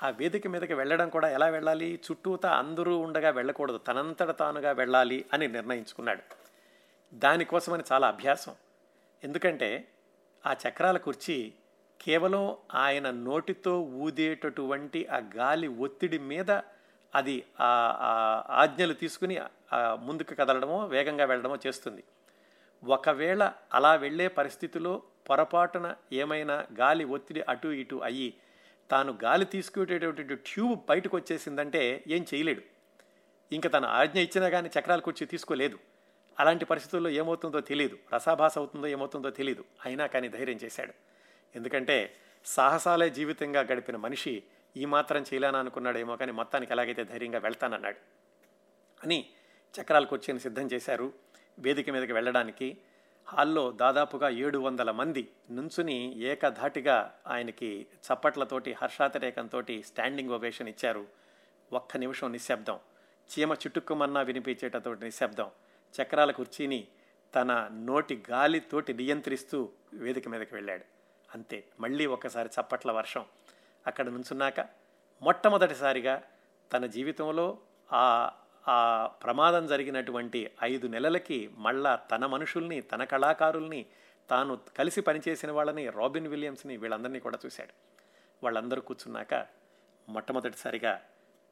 [0.03, 1.99] ఆ వేదిక మీదకి వెళ్ళడం కూడా ఎలా వెళ్ళాలి?
[2.05, 3.77] చుట్టూతా అందరూ ఉండగా వెళ్ళకూడదు.
[3.77, 6.23] తనంతట తానుగా వెళ్ళాలి అని నిర్ణయించుకున్నాడు.
[7.13, 8.55] దానికోసమని చాలా అభ్యాసం.
[9.23, 9.87] ఎందుకంటే
[10.45, 11.53] ఆ చక్రాల కుర్చీ
[12.01, 16.51] కేవలం ఆయన నోటితో ఊదేటటువంటి ఆ గాలి ఒత్తిడి మీద
[17.15, 17.69] అది ఆ
[18.49, 19.41] ఆజ్ఞలు తీసుకుని
[19.73, 22.03] ముందుకు కదలడమో వేగంగా వెళ్ళడమో చేస్తుంది.
[22.83, 28.33] ఒకవేళ అలా వెళ్ళే పరిస్థితిలో పొరపాటున ఏమైనా గాలి ఒత్తిడి అటు ఇటు అయ్యి
[28.91, 32.61] తాను గాలి తీసుకునేటటువంటి ట్యూబ్ బయటకు వచ్చేసిందంటే ఏం చేయలేడు.
[33.51, 35.79] ఇంకా తన ఆజ్ఞ ఇచ్చినా కానీ చక్రాల కుర్చీ తీసుకోలేదు.
[36.39, 40.93] అలాంటి పరిస్థితుల్లో ఏమవుతుందో తెలియదు రసాభాస అవుతుందో ఏమవుతుందో తెలియదు అయినా కానీ ధైర్యం చేశాడు.
[41.55, 42.15] ఎందుకంటే
[42.45, 44.43] సాహసాలే జీవితంగా గడిపిన మనిషి
[44.77, 47.97] ఈ మాత్రం చేయలేనా అనుకున్నాడేమో కానీ మొత్తానికి ఎలాగైతే ధైర్యంగా వెళ్తానన్నాడు.
[49.03, 49.29] అని
[49.81, 51.13] చక్రాల కుర్చీని సిద్ధం చేశారు.
[51.59, 52.77] వేదిక మీదకి వెళ్ళడానికి
[53.29, 61.07] హాల్లో దాదాపుగా ఏడు వందల మంది నుంచుని ఏకధాటిగా ఆయనకి చప్పట్లతోటి హర్షాతిరేకంతో స్టాండింగ్ ఓవేషన్ ఇచ్చారు.
[61.73, 62.79] ఒక్క నిమిషం నిశ్శబ్దం.
[63.29, 65.51] చీమ చుట్టుక్కుమన్నా వినిపించేటటువంటి నిశ్శబ్దం.
[66.01, 66.87] చక్రాల కుర్చీని
[67.35, 70.83] తన నోటి గాలితోటి నియంత్రిస్తూ వేదిక మీదకి వెళ్ళాడు.
[71.35, 73.25] అంతే మళ్ళీ ఒక్కసారి చప్పట్ల వర్షం.
[73.87, 74.59] అక్కడ నుంచున్నాక
[75.21, 76.23] మొట్టమొదటిసారిగా
[76.73, 77.57] తన జీవితంలో
[77.93, 78.31] ఆ
[78.69, 83.85] ఆ ప్రమాదం జరిగినటువంటి ఐదు నెలలకి మళ్ళా తన మనుషుల్ని తన కళాకారుల్ని
[84.29, 87.73] తాను కలిసి పనిచేసిన వాళ్ళని రాబిన్ విలియమ్స్ని వీళ్ళందరినీ కూడా చూశాడు.
[88.43, 89.47] వాళ్ళందరూ కూర్చున్నాక
[90.09, 91.01] మొట్టమొదటిసారిగా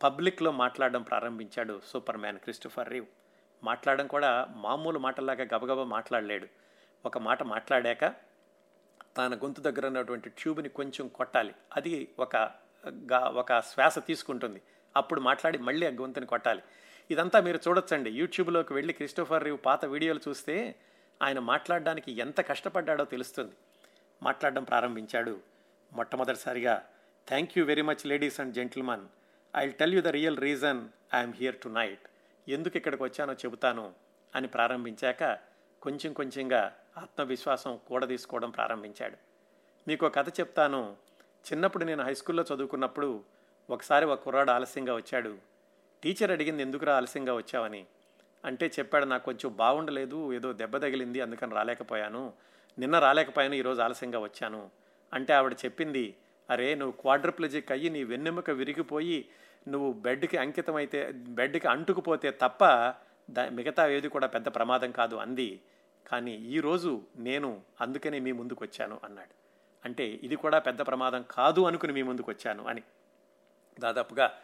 [0.04, 3.06] పబ్లిక్లో మాట్లాడడం ప్రారంభించాడు సూపర్ మ్యాన్ క్రిస్టోఫర్ రీవ్.
[3.64, 6.48] మాట్లాడడం కూడా మామూలు మాటల్లాగా గబగబా మాట్లాడలేడు.
[7.06, 8.06] ఒక మాట మాట్లాడాక
[9.18, 11.56] తన గొంతు దగ్గర ఉన్నటువంటి ట్యూబ్ని కొంచెం కొట్టాలి.
[11.76, 12.52] అది ఒక
[13.14, 14.62] ఒక శ్వాస తీసుకుంటుంది.
[14.96, 16.62] అప్పుడు మాట్లాడి మళ్ళీ ఆ గొంతుని కొట్టాలి.
[17.12, 18.10] ఇదంతా మీరు చూడొచ్చండి.
[18.10, 20.76] యూట్యూబ్లోకి వెళ్ళి క్రిస్టోఫర్ రీవ్ పాత వీడియోలు చూస్తే
[21.22, 23.54] ఆయన మాట్లాడడానికి ఎంత కష్టపడ్డాడో తెలుస్తుంది.
[24.24, 25.40] మాట్లాడడం ప్రారంభించాడు.
[25.94, 26.86] మొట్టమొదటిసారిగా
[27.28, 29.08] thank you very much ladies and gentleman
[29.56, 32.00] I tell you the real reason I'm here tonight
[32.48, 33.94] ఎందుకు ఇక్కడికి వచ్చానో చెబుతాను
[34.36, 35.38] అని ప్రారంభించాక
[35.82, 39.18] కొంచెం కొంచెంగా ఆత్మవిశ్వాసం కూడా తీసుకోవడం ప్రారంభించాడు.
[39.88, 40.98] మీకు కథ చెప్తాను.
[41.52, 43.24] చిన్నప్పుడు నేను హై స్కూల్లో చదువుకున్నప్పుడు
[43.70, 45.55] ఒకసారి ఒక కుర్రాడు ఆలస్యంగా వచ్చాడు.
[46.06, 47.86] టీచర్ అడిగింది ఎందుకురా ఆలస్యంగా వచ్చావని?
[48.46, 52.34] అంటే చెప్పాడు నాకు కొంచెం బాగుండలేదు ఏదో దెబ్బ తగిలింది అందుకని రాలేకపోయాను.
[52.80, 54.70] నిన్న రాలేకపోయాను ఈరోజు ఆలస్యంగా వచ్చాను.
[55.14, 56.16] అంటే ఆవిడ చెప్పింది
[56.50, 59.26] అరే నువ్వు క్వాడ్రప్లజిక్ అయ్యి నీ వెన్నెముక విరిగిపోయి
[59.68, 62.66] నువ్వు బెడ్కి అంకితమైతే బెడ్కి అంటుకుపోతే తప్ప
[63.32, 65.62] దా మిగతా ఏది కూడా పెద్ద ప్రమాదం కాదు అంది.
[66.08, 69.34] కానీ ఈరోజు నేను అందుకనే మీ ముందుకు వచ్చాను అన్నాడు.
[69.86, 72.84] అంటే ఇది కూడా పెద్ద ప్రమాదం కాదు అనుకుని మీ ముందుకు వచ్చాను అని.
[73.80, 74.38] దాదాపుగా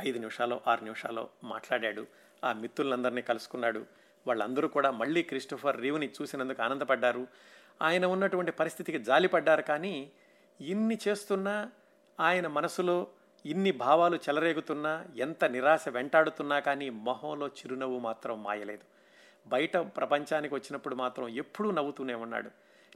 [0.00, 2.06] ఐదు నిమిషాలు ఆరు నిమిషాలు మాట్లాడాడు.
[2.44, 3.86] ఆ మిత్రులందరినీ కలుసుకున్నాడు.
[4.26, 7.26] వాళ్ళందరూ కూడా మళ్ళీ క్రిస్టోఫర్ రీవ్ని చూసినందుకు ఆనందపడ్డారు.
[7.82, 10.10] ఆయన ఉన్నటువంటి పరిస్థితికి జాలిపడ్డారు కానీ
[10.60, 11.70] ఇన్ని చేస్తున్నా
[12.20, 13.06] ఆయన మనసులో
[13.46, 18.84] ఇన్ని భావాలు చెలరేగుతున్నా ఎంత నిరాశ వెంటాడుతున్నా కానీ మొహంలో చిరునవ్వు మాత్రం మాయలేదు.
[19.48, 22.50] బయట ప్రపంచానికి వచ్చినప్పుడు మాత్రం ఎప్పుడూ నవ్వుతూనే ఉన్నాడు.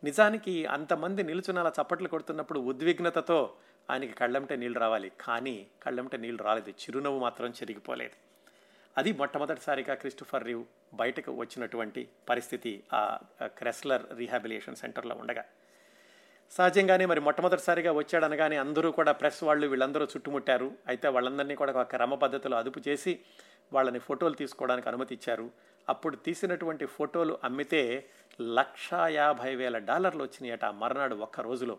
[0.05, 3.53] నిజానికి అంతమంది నిలుచుని చప్పట్లు కొడుతున్నప్పుడు ఉద్విగ్నతతో
[3.91, 5.13] ఆయనకి కళ్ళంటే నీళ్ళు రావాలి.
[5.21, 6.71] కానీ కళ్ళంటే నీళ్ళు రాలేదు.
[6.71, 8.17] చిరునవ్వు మాత్రం చెరిగిపోలేదు.
[8.99, 10.65] అది మొట్టమొదటిసారిగా క్రిస్టోఫర్ రివ్
[10.95, 15.45] బయటకు వచ్చినటువంటి పరిస్థితి ఆ క్రెస్లర్ రీహాబిలియేషన్ సెంటర్లో ఉండగా.
[16.51, 20.73] సహజంగానే మరి మొట్టమొదటిసారిగా వచ్చాడనగానే అందరూ కూడా ప్రెస్ వాళ్ళు వీళ్ళందరూ చుట్టుముట్టారు.
[20.87, 23.21] అయితే వాళ్ళందరినీ కూడా ఒక క్రమ పద్ధతిలో అదుపు చేసి
[23.73, 25.51] వాళ్ళని ఫోటోలు తీసుకోవడానికి అనుమతి ఇచ్చారు.
[25.89, 28.09] అప్పుడు తీసినటువంటి ఫోటోలు అమ్మితే
[28.41, 31.79] లక్షా యాభై వేల డాలర్లు వచ్చినాయట ఆ మర్నాడు ఒక్క రోజులో.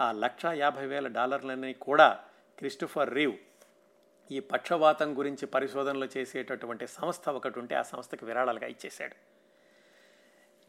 [0.00, 2.20] ఆ లక్షా యాభై వేల డాలర్లని కూడా
[2.58, 3.32] క్రిస్టోఫర్ రీవ్
[4.32, 9.14] ఈ పక్షవాతం గురించి పరిశోధనలు చేసేటటువంటి సంస్థ ఒకటి ఉంటే ఆ సంస్థకి విరాళాలుగా ఇచ్చేశాడు.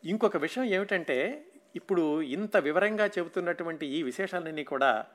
[0.08, 5.06] ఇంకొక విషయం ఏమిటంటే ఇప్పుడు ఇంత వివరంగా చెబుతున్నటువంటి ఈ విశేషాలన్నీ కూడా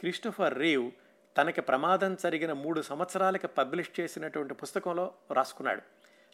[0.00, 0.90] క్రిస్టోఫర్ రీవ్
[1.38, 5.82] తనకి ప్రమాదం జరిగిన మూడు సంవత్సరాలకి పబ్లిష్ చేసినటువంటి పుస్తకంలో రాసుకున్నాడు.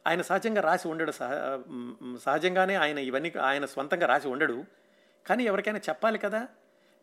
[0.07, 1.63] ఆయన సహజంగా రాసి ఉండడు సహ
[2.23, 4.65] సహజంగానే ఆయన ఇవన్నీ ఆయన స్వంతంగా రాసి ఉండడు.
[5.27, 6.49] కానీ ఎవరికైనా చెప్పాలి కదా?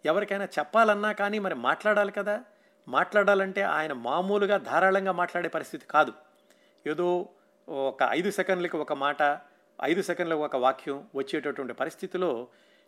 [0.06, 2.44] ఎవరికైనా చెప్పాలన్నా కానీ మరి మాట్లాడాలి కదా.
[2.88, 6.14] మాట్లాడాలంటే ఆయన మామూలుగా ధారాళంగా మాట్లాడే పరిస్థితి కాదు.
[6.88, 7.30] ఏదో
[7.70, 9.42] ఒక ఐదు సెకండ్లకి ఒక మాట
[9.84, 12.48] ఐదు సెకండ్లకు ఒక వాక్యం వచ్చేటటువంటి పరిస్థితిలో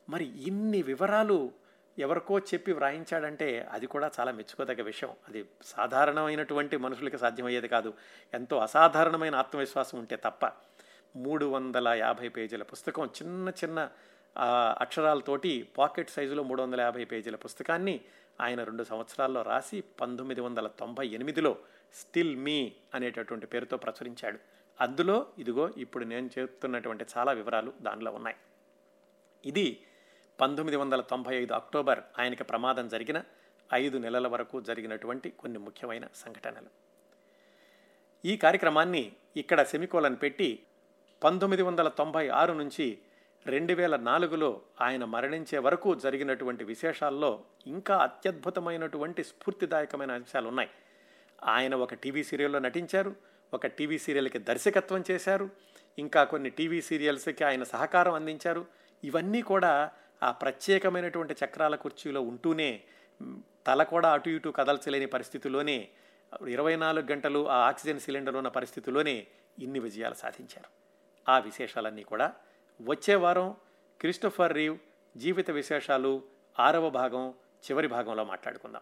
[0.09, 1.51] మరి ఇన్ని వివరాలు
[1.99, 5.09] ఎవరికో చెప్పి వ్రాయించాడంటే అది కూడా చాలా మెచ్చుకోదగ్గ విషయం.
[5.29, 7.93] అది సాధారణమైనటువంటి మనుషులకి సాధ్యమయ్యేది కాదు.
[8.33, 10.51] ఎంతో అసాధారణమైన ఆత్మవిశ్వాసం ఉంటే తప్ప
[11.15, 13.89] మూడు వందల యాభై పేజీల పుస్తకం చిన్న చిన్న
[14.35, 18.01] అక్షరాలతోటి పాకెట్ సైజులో మూడు వందల యాభై పేజీల పుస్తకాన్ని
[18.41, 21.57] ఆయన రెండు సంవత్సరాల్లో రాసి పంతొమ్మిది వందల తొంభై ఎనిమిదిలో
[21.93, 24.39] స్టిల్ మీ అనేటటువంటి పేరుతో ప్రచురించాడు.
[24.81, 28.35] అందులో ఇదిగో ఇప్పుడు నేను చెప్తున్నటువంటి చాలా వివరాలు దానిలో ఉన్నాయి.
[29.45, 29.85] ఇది
[30.39, 33.23] పంతొమ్మిది వందల తొంభై ఐదు అక్టోబర్ ఆయనకి ప్రమాదం జరిగిన
[33.73, 36.69] ఐదు నెలల వరకు జరిగినటువంటి కొన్ని ముఖ్యమైన సంఘటనలు.
[38.25, 40.63] ఈ కార్యక్రమాన్ని ఇక్కడ సెమికోలను పెట్టి
[41.23, 43.01] పంతొమ్మిది వందల తొంభై ఆరు నుంచి
[43.45, 50.69] రెండు వేల నాలుగులో ఆయన మరణించే వరకు జరిగినటువంటి విశేషాల్లో ఇంకా అత్యద్భుతమైనటువంటి స్ఫూర్తిదాయకమైన అంశాలు ఉన్నాయి
[51.43, 53.15] ఆయన ఒక టీవీ సీరియల్లో నటించారు
[53.53, 55.49] ఒక టీవీ సీరియల్కి దర్శకత్వం చేశారు
[55.99, 58.65] ఇంకా కొన్ని టీవీ సీరియల్స్కి ఆయన సహకారం అందించారు.
[59.03, 59.91] ఇవన్నీ కూడా
[60.23, 62.83] ఆ ప్రత్యేకమైనటువంటి చక్రాల కుర్చీలో ఉంటూనే
[63.67, 65.89] తల కూడా అటు ఇటు కదల్చలేని పరిస్థితిలోనే
[66.47, 69.27] ఇరవై నాలుగు గంటలు ఆ ఆక్సిజన్ సిలిండర్ ఉన్న పరిస్థితిలోనే
[69.59, 70.69] ఇన్ని విజయాలు సాధించారు.
[71.31, 72.33] ఆ విశేషాలన్నీ కూడా
[72.81, 73.55] వచ్చే వారం
[74.01, 74.77] క్రిస్టోఫర్ రీవ్
[75.17, 76.21] జీవిత విశేషాలు
[76.59, 77.33] ఆరవ భాగం
[77.65, 78.81] చివరి భాగంలో మాట్లాడుకుందాం.